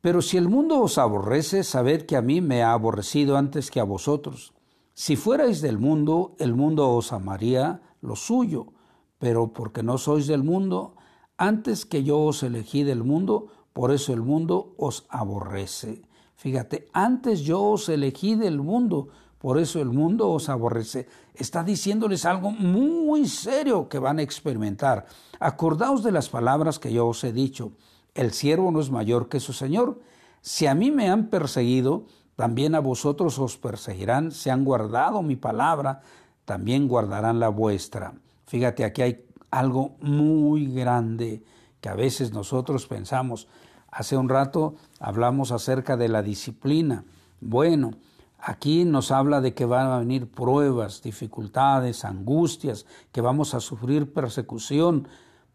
Pero 0.00 0.20
si 0.20 0.36
el 0.36 0.48
mundo 0.48 0.80
os 0.80 0.98
aborrece, 0.98 1.62
sabed 1.62 2.06
que 2.06 2.16
a 2.16 2.22
mí 2.22 2.40
me 2.40 2.62
ha 2.62 2.72
aborrecido 2.72 3.36
antes 3.36 3.70
que 3.70 3.78
a 3.78 3.84
vosotros. 3.84 4.52
Si 4.94 5.16
fuerais 5.16 5.60
del 5.60 5.78
mundo, 5.78 6.34
el 6.38 6.54
mundo 6.54 6.90
os 6.90 7.12
amaría 7.12 7.82
lo 8.00 8.16
suyo, 8.16 8.72
pero 9.18 9.52
porque 9.52 9.82
no 9.82 9.98
sois 9.98 10.26
del 10.26 10.42
mundo, 10.42 10.96
antes 11.36 11.86
que 11.86 12.02
yo 12.02 12.20
os 12.20 12.42
elegí 12.42 12.82
del 12.82 13.04
mundo, 13.04 13.48
por 13.72 13.90
eso 13.92 14.12
el 14.12 14.22
mundo 14.22 14.74
os 14.76 15.06
aborrece. 15.08 16.02
Fíjate, 16.36 16.88
antes 16.92 17.40
yo 17.40 17.62
os 17.62 17.88
elegí 17.88 18.34
del 18.34 18.60
mundo, 18.60 19.08
por 19.38 19.58
eso 19.58 19.80
el 19.80 19.90
mundo 19.90 20.30
os 20.30 20.48
aborrece. 20.48 21.08
Está 21.34 21.64
diciéndoles 21.64 22.24
algo 22.24 22.50
muy 22.50 23.26
serio 23.26 23.88
que 23.88 23.98
van 23.98 24.18
a 24.18 24.22
experimentar. 24.22 25.06
Acordaos 25.40 26.02
de 26.02 26.12
las 26.12 26.28
palabras 26.28 26.78
que 26.78 26.92
yo 26.92 27.08
os 27.08 27.24
he 27.24 27.32
dicho. 27.32 27.72
El 28.14 28.32
siervo 28.32 28.70
no 28.70 28.80
es 28.80 28.90
mayor 28.90 29.28
que 29.28 29.40
su 29.40 29.52
Señor. 29.52 30.00
Si 30.40 30.66
a 30.66 30.74
mí 30.74 30.90
me 30.90 31.08
han 31.08 31.28
perseguido, 31.28 32.04
también 32.36 32.74
a 32.74 32.80
vosotros 32.80 33.38
os 33.38 33.56
perseguirán. 33.56 34.32
Si 34.32 34.50
han 34.50 34.64
guardado 34.64 35.22
mi 35.22 35.36
palabra, 35.36 36.02
también 36.44 36.88
guardarán 36.88 37.40
la 37.40 37.48
vuestra. 37.48 38.14
Fíjate, 38.46 38.84
aquí 38.84 39.02
hay 39.02 39.26
algo 39.50 39.96
muy 40.00 40.66
grande 40.72 41.42
que 41.82 41.88
a 41.90 41.94
veces 41.94 42.32
nosotros 42.32 42.86
pensamos. 42.86 43.48
Hace 43.90 44.16
un 44.16 44.30
rato 44.30 44.76
hablamos 45.00 45.50
acerca 45.50 45.98
de 45.98 46.08
la 46.08 46.22
disciplina. 46.22 47.04
Bueno, 47.40 47.90
aquí 48.38 48.84
nos 48.84 49.10
habla 49.10 49.40
de 49.40 49.52
que 49.52 49.66
van 49.66 49.88
a 49.88 49.98
venir 49.98 50.30
pruebas, 50.30 51.02
dificultades, 51.02 52.04
angustias, 52.04 52.86
que 53.10 53.20
vamos 53.20 53.52
a 53.52 53.60
sufrir 53.60 54.12
persecución 54.12 55.08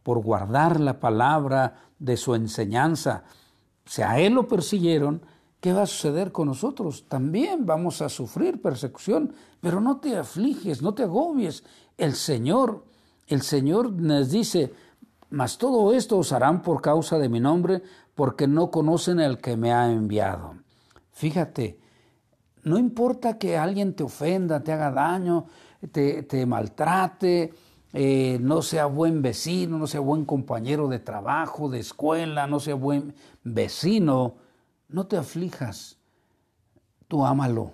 por 0.03 0.21
guardar 0.21 0.81
la 0.81 0.99
palabra 0.99 1.79
de 1.97 2.17
su 2.17 2.35
enseñanza. 2.35 3.23
Si 3.85 4.01
a 4.01 4.19
él 4.19 4.33
lo 4.33 4.49
persiguieron, 4.49 5.21
¿qué 5.61 5.71
va 5.71 5.83
a 5.83 5.87
suceder 5.87 6.33
con 6.33 6.49
nosotros? 6.49 7.05
También 7.07 7.65
vamos 7.65 8.01
a 8.01 8.09
sufrir 8.09 8.61
persecución, 8.61 9.33
pero 9.61 9.79
no 9.79 10.01
te 10.01 10.17
afliges, 10.17 10.81
no 10.81 10.93
te 10.93 11.03
agobies. 11.03 11.63
El 11.97 12.15
Señor, 12.15 12.83
el 13.27 13.43
Señor 13.43 13.93
nos 13.93 14.29
dice, 14.29 14.73
mas 15.29 15.57
todo 15.57 15.93
esto 15.93 16.17
os 16.17 16.31
harán 16.31 16.61
por 16.61 16.81
causa 16.81 17.17
de 17.17 17.29
mi 17.29 17.39
nombre, 17.39 17.81
porque 18.15 18.47
no 18.47 18.71
conocen 18.71 19.19
al 19.19 19.39
que 19.39 19.57
me 19.57 19.73
ha 19.73 19.91
enviado. 19.91 20.55
Fíjate, 21.11 21.79
no 22.63 22.77
importa 22.77 23.37
que 23.37 23.57
alguien 23.57 23.93
te 23.93 24.03
ofenda, 24.03 24.63
te 24.63 24.71
haga 24.71 24.91
daño, 24.91 25.45
te, 25.91 26.45
maltrate, 26.45 27.53
eh, 27.93 28.37
no 28.41 28.61
sea 28.61 28.85
buen 28.87 29.21
vecino, 29.21 29.77
no 29.77 29.87
sea 29.87 29.99
buen 29.99 30.25
compañero 30.25 30.87
de 30.87 30.99
trabajo, 30.99 31.69
de 31.69 31.79
escuela, 31.79 32.47
no 32.47 32.59
sea 32.59 32.75
buen 32.75 33.15
vecino, 33.43 34.35
no 34.89 35.07
te 35.07 35.17
aflijas. 35.17 35.97
Tú 37.07 37.25
ámalo. 37.25 37.71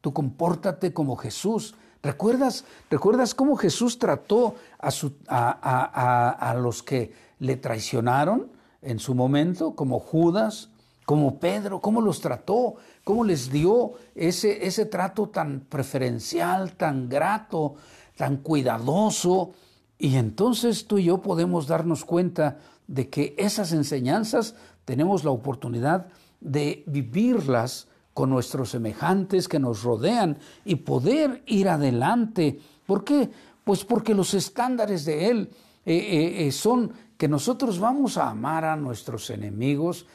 Tú 0.00 0.12
compórtate 0.12 0.92
como 0.92 1.16
Jesús. 1.16 1.74
¿Recuerdas, 2.02 2.64
¿Recuerdas 2.90 3.34
cómo 3.34 3.56
Jesús 3.56 3.98
trató 3.98 4.56
a, 4.78 6.54
los 6.58 6.82
que 6.82 7.12
le 7.38 7.56
traicionaron 7.56 8.48
en 8.82 8.98
su 8.98 9.14
momento, 9.14 9.76
como 9.76 10.00
Judas, 10.00 10.70
como 11.06 11.38
Pedro? 11.38 11.80
¿Cómo 11.80 12.00
los 12.00 12.20
trató? 12.20 12.74
¿Cómo 13.04 13.22
les 13.22 13.52
dio 13.52 13.92
ese, 14.16 14.66
ese 14.66 14.86
trato 14.86 15.28
tan 15.28 15.60
preferencial, 15.60 16.72
tan 16.72 17.08
grato, 17.08 17.76
tan 18.16 18.38
cuidadoso? 18.38 19.52
Y 19.96 20.16
entonces 20.16 20.88
tú 20.88 20.98
y 20.98 21.04
yo 21.04 21.18
podemos 21.22 21.68
darnos 21.68 22.04
cuenta 22.04 22.58
de 22.88 23.08
que 23.08 23.36
esas 23.38 23.70
enseñanzas 23.70 24.56
tenemos 24.84 25.22
la 25.22 25.30
oportunidad 25.30 26.08
de 26.40 26.82
vivirlas 26.86 27.86
con 28.14 28.30
nuestros 28.30 28.70
semejantes 28.70 29.48
que 29.48 29.58
nos 29.58 29.82
rodean 29.82 30.38
y 30.64 30.76
poder 30.76 31.42
ir 31.46 31.68
adelante. 31.68 32.58
¿Por 32.86 33.04
qué? 33.04 33.30
Pues 33.64 33.84
porque 33.84 34.14
los 34.14 34.34
estándares 34.34 35.04
de 35.04 35.30
Él 35.30 35.50
eh, 35.84 35.96
eh, 35.96 36.46
eh, 36.46 36.52
son 36.52 36.92
que 37.16 37.28
nosotros 37.28 37.78
vamos 37.78 38.18
a 38.18 38.30
amar 38.30 38.64
a 38.64 38.76
nuestros 38.76 39.30
enemigos. 39.30 40.06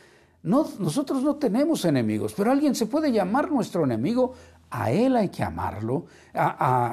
No, 0.43 0.67
nosotros 0.79 1.23
no 1.23 1.36
tenemos 1.36 1.86
enemigos, 1.86 2.33
pero 2.36 2.51
alguien 2.51 2.75
se 2.75 2.86
puede 2.86 3.12
llamar 3.12 3.51
nuestro 3.51 3.83
enemigo 3.83 4.33
a 4.69 4.91
Él 4.91 5.15
hay 5.15 5.30
que 5.30 5.43
amarlo. 5.43 6.06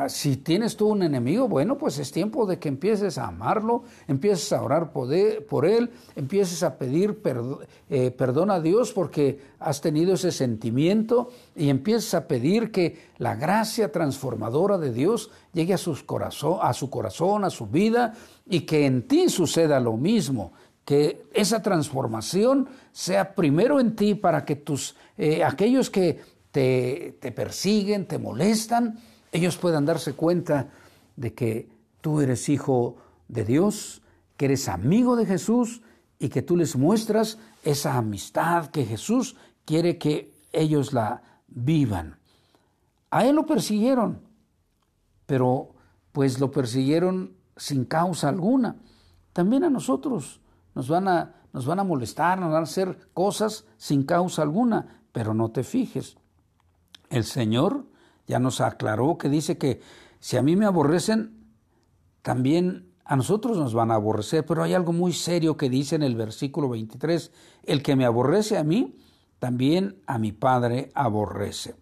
si 0.08 0.37
tienes 0.38 0.76
tú 0.76 0.88
un 0.88 1.02
enemigo, 1.02 1.48
bueno, 1.48 1.76
pues 1.76 1.98
es 1.98 2.12
tiempo 2.12 2.46
de 2.46 2.58
que 2.58 2.68
empieces 2.68 3.18
a 3.18 3.26
amarlo, 3.26 3.82
empieces 4.06 4.52
a 4.52 4.62
orar 4.62 4.92
por, 4.92 5.12
Él, 5.12 5.90
empieces 6.14 6.62
a 6.62 6.78
pedir 6.78 7.20
eh, 7.90 8.10
perdón 8.12 8.50
a 8.50 8.60
Dios 8.60 8.92
porque 8.92 9.40
has 9.58 9.80
tenido 9.80 10.14
ese 10.14 10.30
sentimiento 10.30 11.30
y 11.56 11.68
empieces 11.68 12.14
a 12.14 12.28
pedir 12.28 12.70
que 12.70 13.10
la 13.18 13.34
gracia 13.34 13.90
transformadora 13.90 14.78
de 14.78 14.92
Dios 14.92 15.30
llegue 15.52 15.72
a, 15.72 15.76
a 15.76 15.78
su 15.78 16.90
corazón, 16.90 17.44
a 17.44 17.50
su 17.50 17.66
vida 17.66 18.14
y 18.46 18.60
que 18.60 18.87
en 18.87 19.08
ti 19.08 19.28
suceda 19.28 19.80
lo 19.80 19.96
mismo 19.96 20.52
que 20.84 21.24
esa 21.32 21.62
transformación 21.62 22.68
sea 22.92 23.34
primero 23.34 23.80
en 23.80 23.96
ti 23.96 24.14
para 24.14 24.44
que 24.44 24.56
tus 24.56 24.94
eh, 25.16 25.42
aquellos 25.42 25.90
que 25.90 26.20
te, 26.54 27.32
persiguen, 27.34 28.06
te 28.06 28.16
molestan, 28.16 29.00
ellos 29.32 29.56
puedan 29.56 29.84
darse 29.84 30.12
cuenta 30.12 30.70
de 31.16 31.34
que 31.34 31.68
tú 32.00 32.20
eres 32.20 32.48
hijo 32.48 32.94
de 33.26 33.44
Dios, 33.44 34.02
que 34.36 34.44
eres 34.44 34.68
amigo 34.68 35.16
de 35.16 35.26
Jesús 35.26 35.82
y 36.20 36.28
que 36.28 36.42
tú 36.42 36.56
les 36.56 36.76
muestras 36.76 37.38
esa 37.64 37.96
amistad 37.96 38.68
que 38.68 38.84
Jesús 38.84 39.34
quiere 39.64 39.98
que 39.98 40.32
ellos 40.52 40.92
la 40.92 41.22
vivan. 41.48 42.20
A 43.10 43.26
él 43.26 43.34
lo 43.34 43.46
persiguieron, 43.46 44.20
pero 45.26 45.74
pues 46.12 46.38
lo 46.38 46.52
persiguieron 46.52 47.34
sin 47.56 47.84
causa 47.84 48.28
alguna. 48.28 48.76
También 49.32 49.64
a 49.64 49.70
nosotros 49.70 50.40
nos 50.76 50.88
van 50.88 51.08
a, 51.08 51.34
nos 51.52 51.66
van 51.66 51.80
a 51.80 51.84
molestar, 51.84 52.38
nos 52.38 52.52
van 52.52 52.60
a 52.60 52.62
hacer 52.62 53.08
cosas 53.12 53.66
sin 53.76 54.04
causa 54.04 54.42
alguna, 54.42 55.02
pero 55.10 55.34
no 55.34 55.50
te 55.50 55.64
fijes. 55.64 56.16
El 57.10 57.24
Señor 57.24 57.86
ya 58.26 58.38
nos 58.38 58.60
aclaró 58.60 59.18
que 59.18 59.28
dice 59.28 59.58
que 59.58 59.80
si 60.20 60.36
a 60.36 60.42
mí 60.42 60.56
me 60.56 60.66
aborrecen, 60.66 61.44
también 62.22 62.94
a 63.04 63.16
nosotros 63.16 63.58
nos 63.58 63.74
van 63.74 63.90
a 63.90 63.96
aborrecer, 63.96 64.46
pero 64.46 64.62
hay 64.62 64.72
algo 64.72 64.92
muy 64.92 65.12
serio 65.12 65.56
que 65.56 65.68
dice 65.68 65.94
en 65.96 66.02
el 66.02 66.16
versículo 66.16 66.70
23, 66.70 67.30
el 67.64 67.82
que 67.82 67.96
me 67.96 68.06
aborrece 68.06 68.56
a 68.56 68.64
mí, 68.64 68.96
también 69.38 70.00
a 70.06 70.18
mi 70.18 70.32
Padre 70.32 70.90
aborrece. 70.94 71.74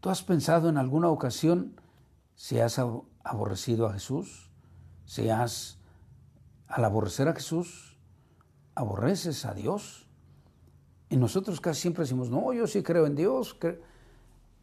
¿Tú 0.00 0.10
has 0.10 0.22
pensado 0.22 0.68
en 0.68 0.76
alguna 0.76 1.08
ocasión 1.08 1.80
si 2.34 2.60
has 2.60 2.78
aborrecido 2.78 3.86
a 3.86 3.94
Jesús? 3.94 4.50
Si 5.06 5.30
has, 5.30 5.78
al 6.68 6.84
aborrecer 6.84 7.28
a 7.28 7.32
Jesús, 7.32 7.96
aborreces 8.74 9.46
a 9.46 9.54
Dios? 9.54 10.06
Y 11.08 11.16
nosotros 11.16 11.60
casi 11.62 11.80
siempre 11.80 12.02
decimos, 12.04 12.28
no, 12.28 12.52
yo 12.52 12.66
sí 12.66 12.82
creo 12.82 13.06
en 13.06 13.14
Dios. 13.14 13.56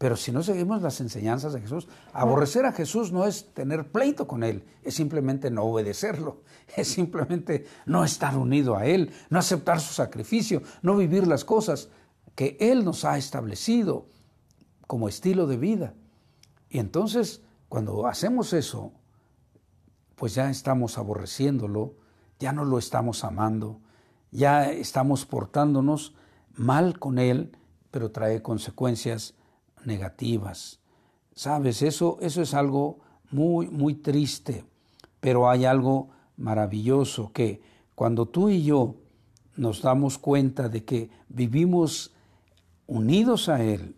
Pero 0.02 0.16
si 0.16 0.32
no 0.32 0.42
seguimos 0.42 0.82
las 0.82 1.00
enseñanzas 1.00 1.52
de 1.52 1.60
Jesús, 1.60 1.86
aborrecer 2.12 2.66
a 2.66 2.72
Jesús 2.72 3.12
no 3.12 3.24
es 3.24 3.54
tener 3.54 3.92
pleito 3.92 4.26
con 4.26 4.42
Él, 4.42 4.64
es 4.82 4.94
simplemente 4.94 5.48
no 5.48 5.62
obedecerlo, 5.62 6.42
es 6.76 6.88
simplemente 6.88 7.66
no 7.86 8.02
estar 8.02 8.36
unido 8.36 8.76
a 8.76 8.84
Él, 8.84 9.12
no 9.30 9.38
aceptar 9.38 9.78
su 9.80 9.94
sacrificio, 9.94 10.60
no 10.82 10.96
vivir 10.96 11.28
las 11.28 11.44
cosas 11.44 11.88
que 12.34 12.56
Él 12.58 12.84
nos 12.84 13.04
ha 13.04 13.16
establecido 13.16 14.08
como 14.88 15.08
estilo 15.08 15.46
de 15.46 15.56
vida. 15.56 15.94
Y 16.68 16.80
entonces, 16.80 17.42
cuando 17.68 18.08
hacemos 18.08 18.54
eso, 18.54 18.90
pues 20.16 20.34
ya 20.34 20.50
estamos 20.50 20.98
aborreciéndolo, 20.98 21.94
ya 22.40 22.52
no 22.52 22.64
lo 22.64 22.78
estamos 22.78 23.22
amando, 23.22 23.80
ya 24.32 24.68
estamos 24.68 25.26
portándonos 25.26 26.16
mal 26.56 26.98
con 26.98 27.20
Él, 27.20 27.56
pero 27.92 28.10
trae 28.10 28.42
consecuencias 28.42 29.36
negativas. 29.84 30.80
Sabes, 31.34 31.82
eso, 31.82 32.18
eso 32.20 32.42
es 32.42 32.54
algo 32.54 32.98
muy, 33.30 33.68
muy 33.68 33.94
triste, 33.94 34.64
pero 35.20 35.48
hay 35.48 35.64
algo 35.64 36.10
maravilloso 36.36 37.32
que 37.32 37.62
cuando 37.94 38.26
tú 38.26 38.50
y 38.50 38.62
yo 38.62 38.96
nos 39.56 39.82
damos 39.82 40.18
cuenta 40.18 40.68
de 40.68 40.84
que 40.84 41.10
vivimos 41.28 42.12
unidos 42.86 43.48
a 43.48 43.62
Él, 43.62 43.94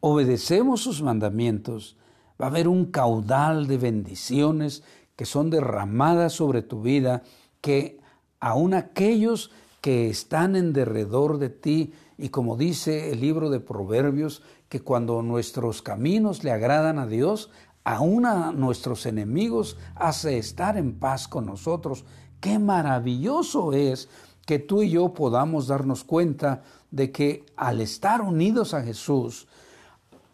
obedecemos 0.00 0.80
sus 0.80 1.02
mandamientos, 1.02 1.96
va 2.40 2.46
a 2.46 2.48
haber 2.48 2.66
un 2.66 2.86
caudal 2.86 3.66
de 3.66 3.78
bendiciones 3.78 4.82
que 5.16 5.26
son 5.26 5.50
derramadas 5.50 6.32
sobre 6.32 6.62
tu 6.62 6.82
vida, 6.82 7.22
que 7.60 8.00
aun 8.40 8.74
aquellos 8.74 9.50
que 9.80 10.08
están 10.08 10.56
en 10.56 10.72
derredor 10.72 11.38
de 11.38 11.50
ti, 11.50 11.92
y 12.18 12.30
como 12.30 12.56
dice 12.56 13.12
el 13.12 13.20
libro 13.20 13.50
de 13.50 13.60
Proverbios, 13.60 14.42
que 14.72 14.80
cuando 14.80 15.20
nuestros 15.20 15.82
caminos 15.82 16.44
le 16.44 16.50
agradan 16.50 16.98
a 16.98 17.06
Dios, 17.06 17.50
aún 17.84 18.24
a 18.24 18.52
nuestros 18.52 19.04
enemigos 19.04 19.76
hace 19.96 20.38
estar 20.38 20.78
en 20.78 20.98
paz 20.98 21.28
con 21.28 21.44
nosotros. 21.44 22.06
Qué 22.40 22.58
maravilloso 22.58 23.74
es 23.74 24.08
que 24.46 24.58
tú 24.58 24.82
y 24.82 24.88
yo 24.88 25.12
podamos 25.12 25.66
darnos 25.66 26.04
cuenta 26.04 26.62
de 26.90 27.12
que 27.12 27.44
al 27.54 27.82
estar 27.82 28.22
unidos 28.22 28.72
a 28.72 28.82
Jesús, 28.82 29.46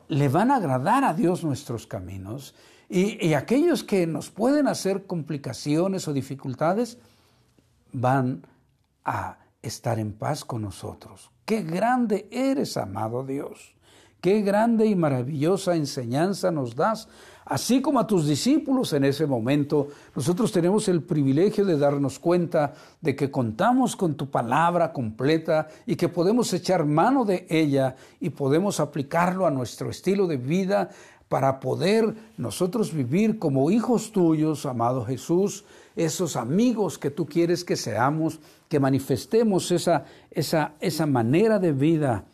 le 0.06 0.28
van 0.28 0.52
a 0.52 0.58
agradar 0.58 1.02
a 1.02 1.14
Dios 1.14 1.42
nuestros 1.42 1.88
caminos 1.88 2.54
y, 2.88 3.26
y 3.26 3.34
aquellos 3.34 3.82
que 3.82 4.06
nos 4.06 4.30
pueden 4.30 4.68
hacer 4.68 5.04
complicaciones 5.04 6.06
o 6.06 6.12
dificultades 6.12 6.98
van 7.92 8.46
a 9.04 9.38
estar 9.62 9.98
en 9.98 10.12
paz 10.12 10.44
con 10.44 10.62
nosotros. 10.62 11.32
Qué 11.44 11.64
grande 11.64 12.28
eres, 12.30 12.76
amado 12.76 13.24
Dios. 13.24 13.74
Qué 14.20 14.42
grande 14.42 14.86
y 14.86 14.96
maravillosa 14.96 15.76
enseñanza 15.76 16.50
nos 16.50 16.74
das, 16.74 17.08
así 17.44 17.80
como 17.80 18.00
a 18.00 18.06
tus 18.06 18.26
discípulos 18.26 18.92
en 18.92 19.04
ese 19.04 19.26
momento. 19.26 19.88
Nosotros 20.16 20.50
tenemos 20.50 20.88
el 20.88 21.02
privilegio 21.02 21.64
de 21.64 21.78
darnos 21.78 22.18
cuenta 22.18 22.74
de 23.00 23.14
que 23.14 23.30
contamos 23.30 23.94
con 23.94 24.16
tu 24.16 24.28
palabra 24.28 24.92
completa 24.92 25.68
y 25.86 25.94
que 25.94 26.08
podemos 26.08 26.52
echar 26.52 26.84
mano 26.84 27.24
de 27.24 27.46
ella 27.48 27.94
y 28.18 28.30
podemos 28.30 28.80
aplicarlo 28.80 29.46
a 29.46 29.52
nuestro 29.52 29.88
estilo 29.88 30.26
de 30.26 30.36
vida 30.36 30.90
para 31.28 31.60
poder 31.60 32.12
nosotros 32.38 32.92
vivir 32.92 33.38
como 33.38 33.70
hijos 33.70 34.10
tuyos, 34.10 34.66
amado 34.66 35.04
Jesús, 35.04 35.64
esos 35.94 36.34
amigos 36.34 36.98
que 36.98 37.10
tú 37.10 37.26
quieres 37.26 37.64
que 37.64 37.76
seamos, 37.76 38.40
que 38.68 38.80
manifestemos 38.80 39.70
esa, 39.70 40.06
esa, 40.32 40.72
esa 40.80 41.06
manera 41.06 41.60
de 41.60 41.72
vida 41.72 42.24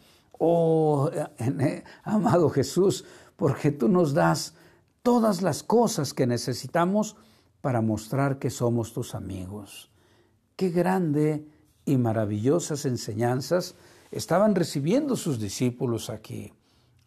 oh 0.44 1.10
eh, 1.38 1.84
amado 2.02 2.50
Jesús, 2.50 3.04
porque 3.36 3.70
tú 3.70 3.88
nos 3.88 4.14
das 4.14 4.54
todas 5.02 5.42
las 5.42 5.62
cosas 5.62 6.14
que 6.14 6.26
necesitamos 6.26 7.16
para 7.60 7.80
mostrar 7.80 8.38
que 8.38 8.50
somos 8.50 8.92
tus 8.92 9.14
amigos. 9.14 9.90
Qué 10.56 10.70
grande 10.70 11.46
y 11.84 11.96
maravillosas 11.96 12.84
enseñanzas 12.84 13.74
estaban 14.10 14.54
recibiendo 14.54 15.16
sus 15.16 15.38
discípulos 15.40 16.10
aquí. 16.10 16.52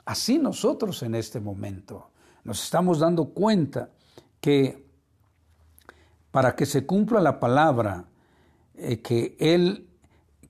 Así 0.06 0.40
nosotros 0.40 1.04
en 1.04 1.16
este 1.16 1.40
momento 1.40 2.10
nos 2.44 2.64
estamos 2.64 3.00
dando 3.00 3.26
cuenta 3.30 3.92
que 4.42 4.86
para 6.32 6.56
que 6.56 6.66
se 6.66 6.86
cumpla 6.86 7.22
la 7.22 7.40
palabra 7.40 8.06
eh, 8.76 9.02
que 9.02 9.36
él 9.40 9.88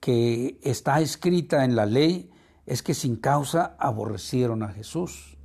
que 0.00 0.58
está 0.62 1.00
escrita 1.00 1.64
en 1.64 1.74
la 1.74 1.86
ley 1.86 2.30
es 2.68 2.82
que 2.82 2.92
sin 2.92 3.16
causa 3.16 3.74
aborrecieron 3.78 4.62
a 4.62 4.68
Jesús. 4.68 5.38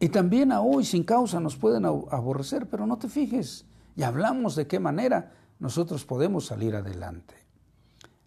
Y 0.00 0.08
también 0.08 0.50
a 0.50 0.60
hoy 0.60 0.84
sin 0.84 1.04
causa 1.04 1.38
nos 1.38 1.56
pueden 1.56 1.84
aborrecer, 1.84 2.68
pero 2.68 2.84
no 2.84 2.98
te 2.98 3.08
fijes, 3.08 3.64
y 3.96 4.02
hablamos 4.02 4.56
de 4.56 4.66
qué 4.66 4.80
manera 4.80 5.32
nosotros 5.60 6.04
podemos 6.04 6.46
salir 6.46 6.74
adelante. 6.74 7.36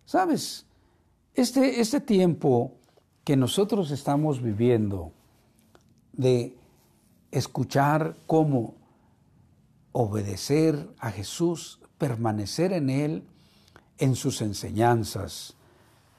¿Sabes? 0.06 0.66
Este, 1.34 1.82
este 1.82 2.00
tiempo 2.00 2.78
que 3.26 3.36
nosotros 3.36 3.92
estamos 3.92 4.42
viviendo 4.42 5.12
de 6.14 6.58
escuchar 7.32 8.16
cómo 8.28 8.76
obedecer 9.92 10.90
a 11.00 11.12
Jesús, 11.12 11.82
permanecer 11.98 12.72
en 12.72 12.90
Él, 12.90 13.24
en 13.98 14.16
sus 14.16 14.42
enseñanzas, 14.42 15.57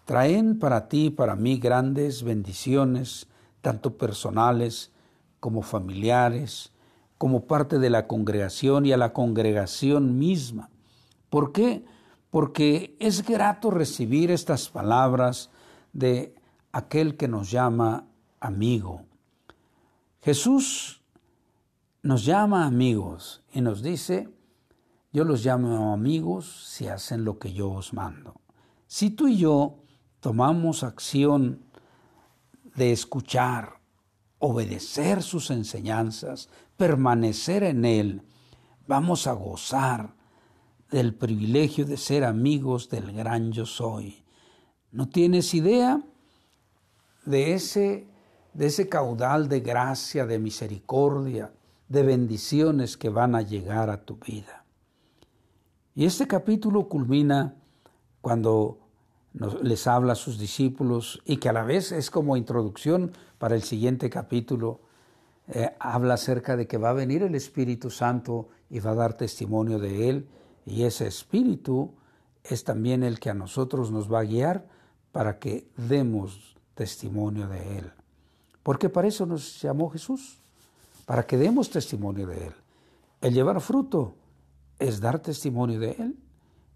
traen 0.08 0.58
para 0.58 0.88
ti 0.88 1.08
y 1.08 1.10
para 1.10 1.36
mí 1.36 1.58
grandes 1.58 2.22
bendiciones, 2.22 3.26
tanto 3.60 3.98
personales 3.98 4.90
como 5.38 5.60
familiares, 5.60 6.72
como 7.18 7.44
parte 7.44 7.78
de 7.78 7.90
la 7.90 8.06
congregación 8.06 8.86
y 8.86 8.92
a 8.92 8.96
la 8.96 9.12
congregación 9.12 10.18
misma. 10.18 10.70
¿Por 11.28 11.52
qué? 11.52 11.84
Porque 12.30 12.96
es 13.00 13.22
grato 13.22 13.70
recibir 13.70 14.30
estas 14.30 14.70
palabras 14.70 15.50
de 15.92 16.34
aquel 16.72 17.18
que 17.18 17.28
nos 17.28 17.50
llama 17.50 18.06
amigo. 18.40 19.02
Jesús 20.22 21.02
nos 22.02 22.24
llama 22.24 22.64
amigos 22.64 23.42
y 23.52 23.60
nos 23.60 23.82
dice, 23.82 24.30
yo 25.12 25.24
los 25.24 25.44
llamo 25.44 25.92
amigos 25.92 26.64
si 26.66 26.88
hacen 26.88 27.26
lo 27.26 27.38
que 27.38 27.52
yo 27.52 27.70
os 27.70 27.92
mando. 27.92 28.40
Si 28.86 29.10
tú 29.10 29.28
y 29.28 29.36
yo 29.36 29.82
tomamos 30.20 30.82
acción 30.82 31.62
de 32.74 32.92
escuchar, 32.92 33.80
obedecer 34.38 35.22
sus 35.22 35.50
enseñanzas, 35.50 36.48
permanecer 36.76 37.64
en 37.64 37.84
Él, 37.84 38.22
vamos 38.86 39.26
a 39.26 39.32
gozar 39.32 40.14
del 40.90 41.14
privilegio 41.14 41.84
de 41.84 41.96
ser 41.96 42.24
amigos 42.24 42.88
del 42.88 43.12
gran 43.12 43.52
yo 43.52 43.66
soy. 43.66 44.24
¿No 44.90 45.08
tienes 45.08 45.52
idea 45.54 46.00
de 47.26 47.54
ese, 47.54 48.06
de 48.54 48.66
ese 48.66 48.88
caudal 48.88 49.48
de 49.48 49.60
gracia, 49.60 50.24
de 50.24 50.38
misericordia, 50.38 51.52
de 51.88 52.02
bendiciones 52.02 52.96
que 52.96 53.10
van 53.10 53.34
a 53.34 53.42
llegar 53.42 53.90
a 53.90 54.02
tu 54.04 54.16
vida? 54.16 54.64
Y 55.94 56.06
este 56.06 56.26
capítulo 56.26 56.88
culmina 56.88 57.56
cuando 58.20 58.87
les 59.62 59.86
habla 59.86 60.12
a 60.12 60.16
sus 60.16 60.38
discípulos 60.38 61.20
y 61.24 61.36
que 61.36 61.48
a 61.48 61.52
la 61.52 61.62
vez 61.62 61.92
es 61.92 62.10
como 62.10 62.36
introducción 62.36 63.12
para 63.38 63.54
el 63.54 63.62
siguiente 63.62 64.10
capítulo. 64.10 64.80
Eh, 65.48 65.70
habla 65.78 66.14
acerca 66.14 66.56
de 66.56 66.66
que 66.66 66.76
va 66.76 66.90
a 66.90 66.94
venir 66.94 67.22
el 67.22 67.34
Espíritu 67.34 67.90
Santo 67.90 68.48
y 68.68 68.80
va 68.80 68.90
a 68.90 68.96
dar 68.96 69.14
testimonio 69.14 69.78
de 69.78 70.10
Él 70.10 70.28
y 70.66 70.82
ese 70.82 71.06
Espíritu 71.06 71.94
es 72.44 72.64
también 72.64 73.02
el 73.02 73.18
que 73.18 73.30
a 73.30 73.34
nosotros 73.34 73.90
nos 73.90 74.12
va 74.12 74.20
a 74.20 74.24
guiar 74.24 74.66
para 75.12 75.38
que 75.38 75.70
demos 75.76 76.56
testimonio 76.74 77.48
de 77.48 77.78
Él. 77.78 77.92
Porque 78.62 78.90
para 78.90 79.08
eso 79.08 79.24
nos 79.24 79.62
llamó 79.62 79.88
Jesús, 79.88 80.40
para 81.06 81.26
que 81.26 81.38
demos 81.38 81.70
testimonio 81.70 82.26
de 82.26 82.48
Él. 82.48 82.52
El 83.22 83.32
llevar 83.32 83.60
fruto 83.60 84.14
es 84.78 85.00
dar 85.00 85.20
testimonio 85.20 85.80
de 85.80 85.92
Él. 85.92 86.16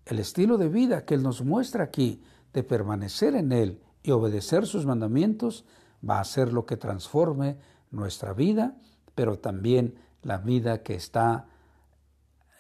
El 0.07 0.19
estilo 0.19 0.57
de 0.57 0.69
vida 0.69 1.05
que 1.05 1.15
Él 1.15 1.23
nos 1.23 1.43
muestra 1.43 1.85
aquí, 1.85 2.23
de 2.53 2.63
permanecer 2.63 3.35
en 3.35 3.53
Él 3.53 3.83
y 4.03 4.11
obedecer 4.11 4.67
sus 4.67 4.87
mandamientos, 4.87 5.65
va 6.09 6.21
a 6.21 6.25
ser 6.25 6.53
lo 6.53 6.67
que 6.67 6.77
transforme 6.77 7.57
nuestra 7.91 8.33
vida, 8.33 8.77
pero 9.15 9.39
también 9.39 9.95
la 10.23 10.39
vida 10.39 10.83
que 10.83 10.95
está 10.95 11.47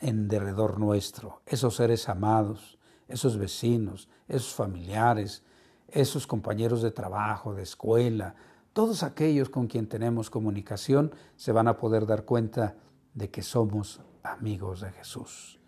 en 0.00 0.28
derredor 0.28 0.78
nuestro, 0.78 1.42
esos 1.46 1.76
seres 1.76 2.09
amados, 2.09 2.78
esos 3.09 3.38
vecinos, 3.38 4.09
esos 4.28 4.55
familiares, 4.55 5.42
esos 5.88 6.26
compañeros 6.26 6.83
de 6.83 6.90
trabajo, 6.90 7.55
de 7.55 7.62
escuela, 7.62 8.35
todos 8.72 9.02
aquellos 9.02 9.50
con 9.50 9.66
quien 9.66 9.87
tenemos 9.87 10.31
comunicación 10.31 11.14
se 11.37 11.52
van 11.52 11.68
a 11.68 11.76
poder 11.76 12.07
dar 12.07 12.24
cuenta 12.24 12.76
de 13.14 13.31
que 13.31 13.42
somos 13.42 14.00
amigos 14.22 14.81
de 14.81 14.90
Jesús. 14.92 15.61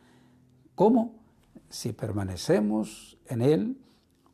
¿Cómo? 0.75 1.15
Si 1.69 1.93
permanecemos 1.93 3.19
en 3.27 3.43
Él, 3.43 3.79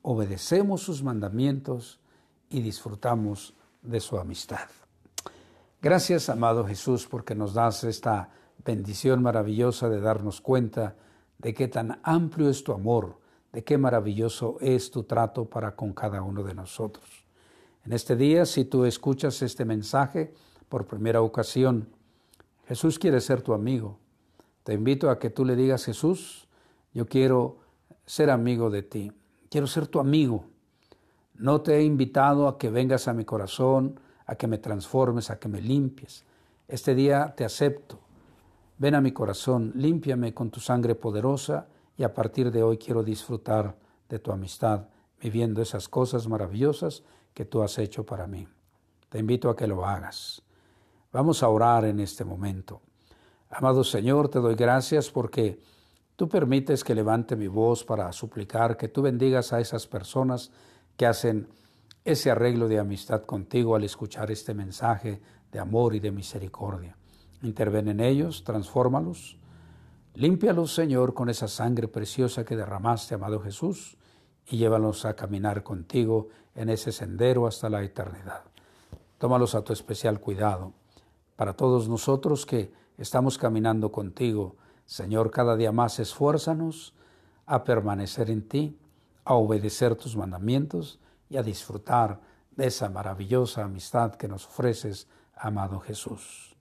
obedecemos 0.03 0.83
sus 0.83 1.03
mandamientos 1.03 2.01
y 2.49 2.61
disfrutamos 2.63 3.55
de 3.83 4.01
su 4.01 4.19
amistad. 4.19 4.69
Gracias, 5.83 6.29
amado 6.29 6.67
Jesús, 6.67 7.07
porque 7.07 7.35
nos 7.35 7.55
das 7.55 7.85
esta 7.85 8.31
bendición 8.65 9.23
maravillosa 9.23 9.89
de 9.89 10.01
darnos 10.01 10.41
cuenta 10.41 10.97
de 11.39 11.55
qué 11.55 11.69
tan 11.69 12.01
amplio 12.03 12.51
es 12.51 12.63
tu 12.63 12.73
amor, 12.73 13.19
de 13.53 13.65
qué 13.65 13.79
maravilloso 13.79 14.59
es 14.61 14.91
tu 14.91 15.05
trato 15.05 15.47
para 15.47 15.75
con 15.75 15.93
cada 15.93 16.23
uno 16.23 16.43
de 16.43 16.55
nosotros. 16.55 17.07
En 17.85 17.93
este 17.93 18.15
día, 18.15 18.45
si 18.45 18.67
tú 18.67 18.85
escuchas 18.85 19.41
este 19.43 19.65
mensaje 19.65 20.35
por 20.69 20.87
primera 20.87 21.23
ocasión, 21.23 21.89
Jesús 22.67 22.99
quiere 22.99 23.21
ser 23.21 23.43
tu 23.43 23.55
amigo. 23.55 23.99
Te 24.65 24.75
invito 24.75 25.11
a 25.11 25.19
que 25.19 25.31
tú 25.31 25.45
le 25.45 25.57
digas, 25.57 25.85
Jesús, 25.87 26.47
yo 26.93 27.07
quiero 27.07 27.59
ser 28.05 28.29
amigo 28.31 28.69
de 28.69 28.83
ti, 28.83 29.13
quiero 29.51 29.67
ser 29.67 29.87
tu 29.87 30.01
amigo. 30.01 30.47
No 31.35 31.61
te 31.61 31.77
he 31.77 31.83
invitado 31.83 32.49
a 32.49 32.57
que 32.57 32.71
vengas 32.71 33.09
a 33.09 33.13
mi 33.13 33.27
corazón, 33.27 34.01
a 34.25 34.37
que 34.37 34.47
me 34.47 34.57
transformes, 34.57 35.29
a 35.31 35.39
que 35.39 35.49
me 35.49 35.61
limpies. 35.61 36.25
Este 36.69 36.95
día 36.95 37.35
te 37.37 37.45
acepto 37.45 37.99
Ven 38.81 38.95
a 38.95 39.03
mi 39.03 39.13
corazón, 39.13 39.73
límpiame 39.75 40.33
con 40.33 40.51
tu 40.51 40.59
sangre 40.59 40.95
poderosa 40.95 41.67
y 41.99 42.03
a 42.03 42.15
partir 42.15 42.51
de 42.51 42.63
hoy 42.63 42.79
quiero 42.79 43.03
disfrutar 43.03 43.77
de 44.09 44.19
tu 44.19 44.33
amistad, 44.33 44.87
viviendo 45.21 45.61
esas 45.61 45.87
cosas 45.87 46.27
maravillosas 46.27 47.03
que 47.35 47.45
tú 47.45 47.61
has 47.61 47.77
hecho 47.77 48.07
para 48.07 48.27
mí. 48.27 48.49
Te 49.11 49.19
invito 49.19 49.51
a 49.51 49.55
que 49.55 49.67
lo 49.67 49.85
hagas. 49.85 50.41
Vamos 51.13 51.43
a 51.43 51.51
orar 51.51 51.85
en 51.85 52.01
este 52.01 52.25
momento. 52.25 52.81
Amado 53.51 53.85
Señor, 53.85 54.31
te 54.31 54.39
doy 54.39 54.55
gracias 54.55 55.11
porque 55.11 55.61
tú 56.21 56.29
permites 56.29 56.85
que 56.85 56.95
levante 56.95 57.35
mi 57.35 57.49
voz 57.49 57.83
para 57.83 58.13
suplicar 58.13 58.77
que 58.77 58.89
tú 58.89 59.01
bendigas 59.01 59.55
a 59.55 59.61
esas 59.61 59.87
personas 59.87 60.51
que 60.99 61.07
hacen 61.07 61.49
ese 62.05 62.31
arreglo 62.31 62.69
de 62.69 62.79
amistad 62.79 63.23
contigo 63.23 63.75
al 63.75 63.85
escuchar 63.85 64.31
este 64.31 64.53
mensaje 64.53 65.23
de 65.51 65.59
amor 65.59 65.95
y 65.95 66.01
de 66.01 66.11
misericordia. 66.11 66.95
Interven 67.43 67.89
en 67.89 68.01
ellos, 68.01 68.45
transfórmalos. 68.45 69.39
Límpialos, 70.13 70.75
Señor, 70.75 71.15
con 71.15 71.31
esa 71.31 71.49
sangre 71.49 71.89
preciosa 71.89 72.45
que 72.45 72.55
derramaste, 72.55 73.15
amado 73.15 73.41
Jesús, 73.41 73.97
y 74.47 74.59
llévalos 74.59 75.07
a 75.07 75.17
caminar 75.17 75.63
contigo 75.63 76.29
en 76.55 76.69
ese 76.69 76.93
sendero 76.93 77.47
hasta 77.47 77.71
la 77.71 77.83
eternidad. 77.83 78.43
Tómalos 79.17 79.55
a 79.55 79.65
tu 79.65 79.73
especial 79.73 80.21
cuidado. 80.21 80.75
Para 81.37 81.55
todos 81.55 81.89
nosotros 81.89 82.45
que 82.45 82.75
estamos 82.99 83.39
caminando 83.39 83.91
contigo, 83.91 84.57
Señor, 84.91 85.31
cada 85.31 85.55
día 85.55 85.71
más 85.71 86.01
esfuérzanos 86.01 86.95
a 87.47 87.63
permanecer 87.63 88.29
en 88.29 88.49
ti, 88.49 88.77
a 89.25 89.35
obedecer 89.35 89.95
tus 89.95 90.17
mandamientos 90.17 90.99
y 91.29 91.37
a 91.37 91.45
disfrutar 91.45 92.21
de 92.57 92.67
esa 92.67 92.89
maravillosa 92.89 93.63
amistad 93.63 94.17
que 94.17 94.27
nos 94.27 94.49
ofreces, 94.49 95.07
amado 95.37 95.79
Jesús. 95.79 96.57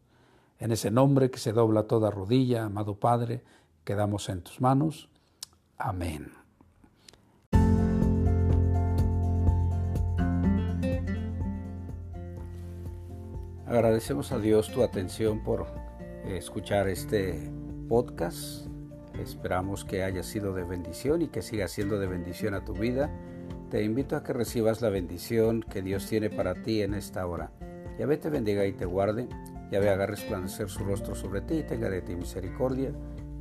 En 0.59 0.71
ese 0.71 0.91
nombre 0.91 1.31
que 1.31 1.39
se 1.39 1.53
dobla 1.53 1.87
toda 1.87 2.11
rodilla, 2.11 2.65
amado 2.65 2.99
Padre, 2.99 3.43
quedamos 3.83 4.29
en 4.29 4.43
tus 4.43 4.61
manos. 4.61 5.09
Amén. 5.79 6.31
Agradecemos 13.65 14.31
a 14.31 14.37
Dios 14.37 14.71
tu 14.71 14.83
atención 14.83 15.43
por 15.43 15.65
escuchar 16.25 16.87
este 16.89 17.58
podcast. 17.89 18.67
Esperamos 19.19 19.83
que 19.83 20.03
haya 20.03 20.23
sido 20.23 20.53
de 20.53 20.63
bendición 20.63 21.23
y 21.23 21.27
que 21.27 21.41
siga 21.41 21.67
siendo 21.67 21.99
de 21.99 22.07
bendición 22.07 22.53
a 22.53 22.63
tu 22.63 22.73
vida. 22.73 23.09
Te 23.69 23.83
invito 23.83 24.15
a 24.15 24.23
que 24.23 24.31
recibas 24.31 24.81
la 24.81 24.89
bendición 24.89 25.61
que 25.61 25.81
Dios 25.81 26.07
tiene 26.07 26.29
para 26.29 26.53
ti 26.53 26.81
en 26.81 26.93
esta 26.93 27.25
hora. 27.25 27.51
Yahvé 27.97 28.17
te 28.17 28.29
bendiga 28.29 28.65
y 28.65 28.73
te 28.73 28.85
guarde. 28.85 29.27
Yahvé 29.71 29.89
haga 29.89 30.05
resplandecer 30.05 30.69
su 30.69 30.85
rostro 30.85 31.15
sobre 31.15 31.41
ti 31.41 31.55
y 31.55 31.63
tenga 31.63 31.89
de 31.89 32.01
ti 32.01 32.15
misericordia. 32.15 32.91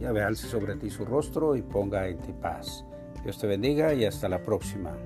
Yahvé 0.01 0.23
alce 0.23 0.49
sobre 0.49 0.75
ti 0.77 0.91
su 0.91 1.05
rostro 1.05 1.55
y 1.55 1.63
ponga 1.63 2.09
en 2.09 2.19
ti 2.19 2.33
paz. 2.33 2.85
Dios 3.23 3.39
te 3.39 3.47
bendiga 3.47 3.95
y 3.95 4.05
hasta 4.05 4.29
la 4.29 4.43
próxima. 4.43 4.97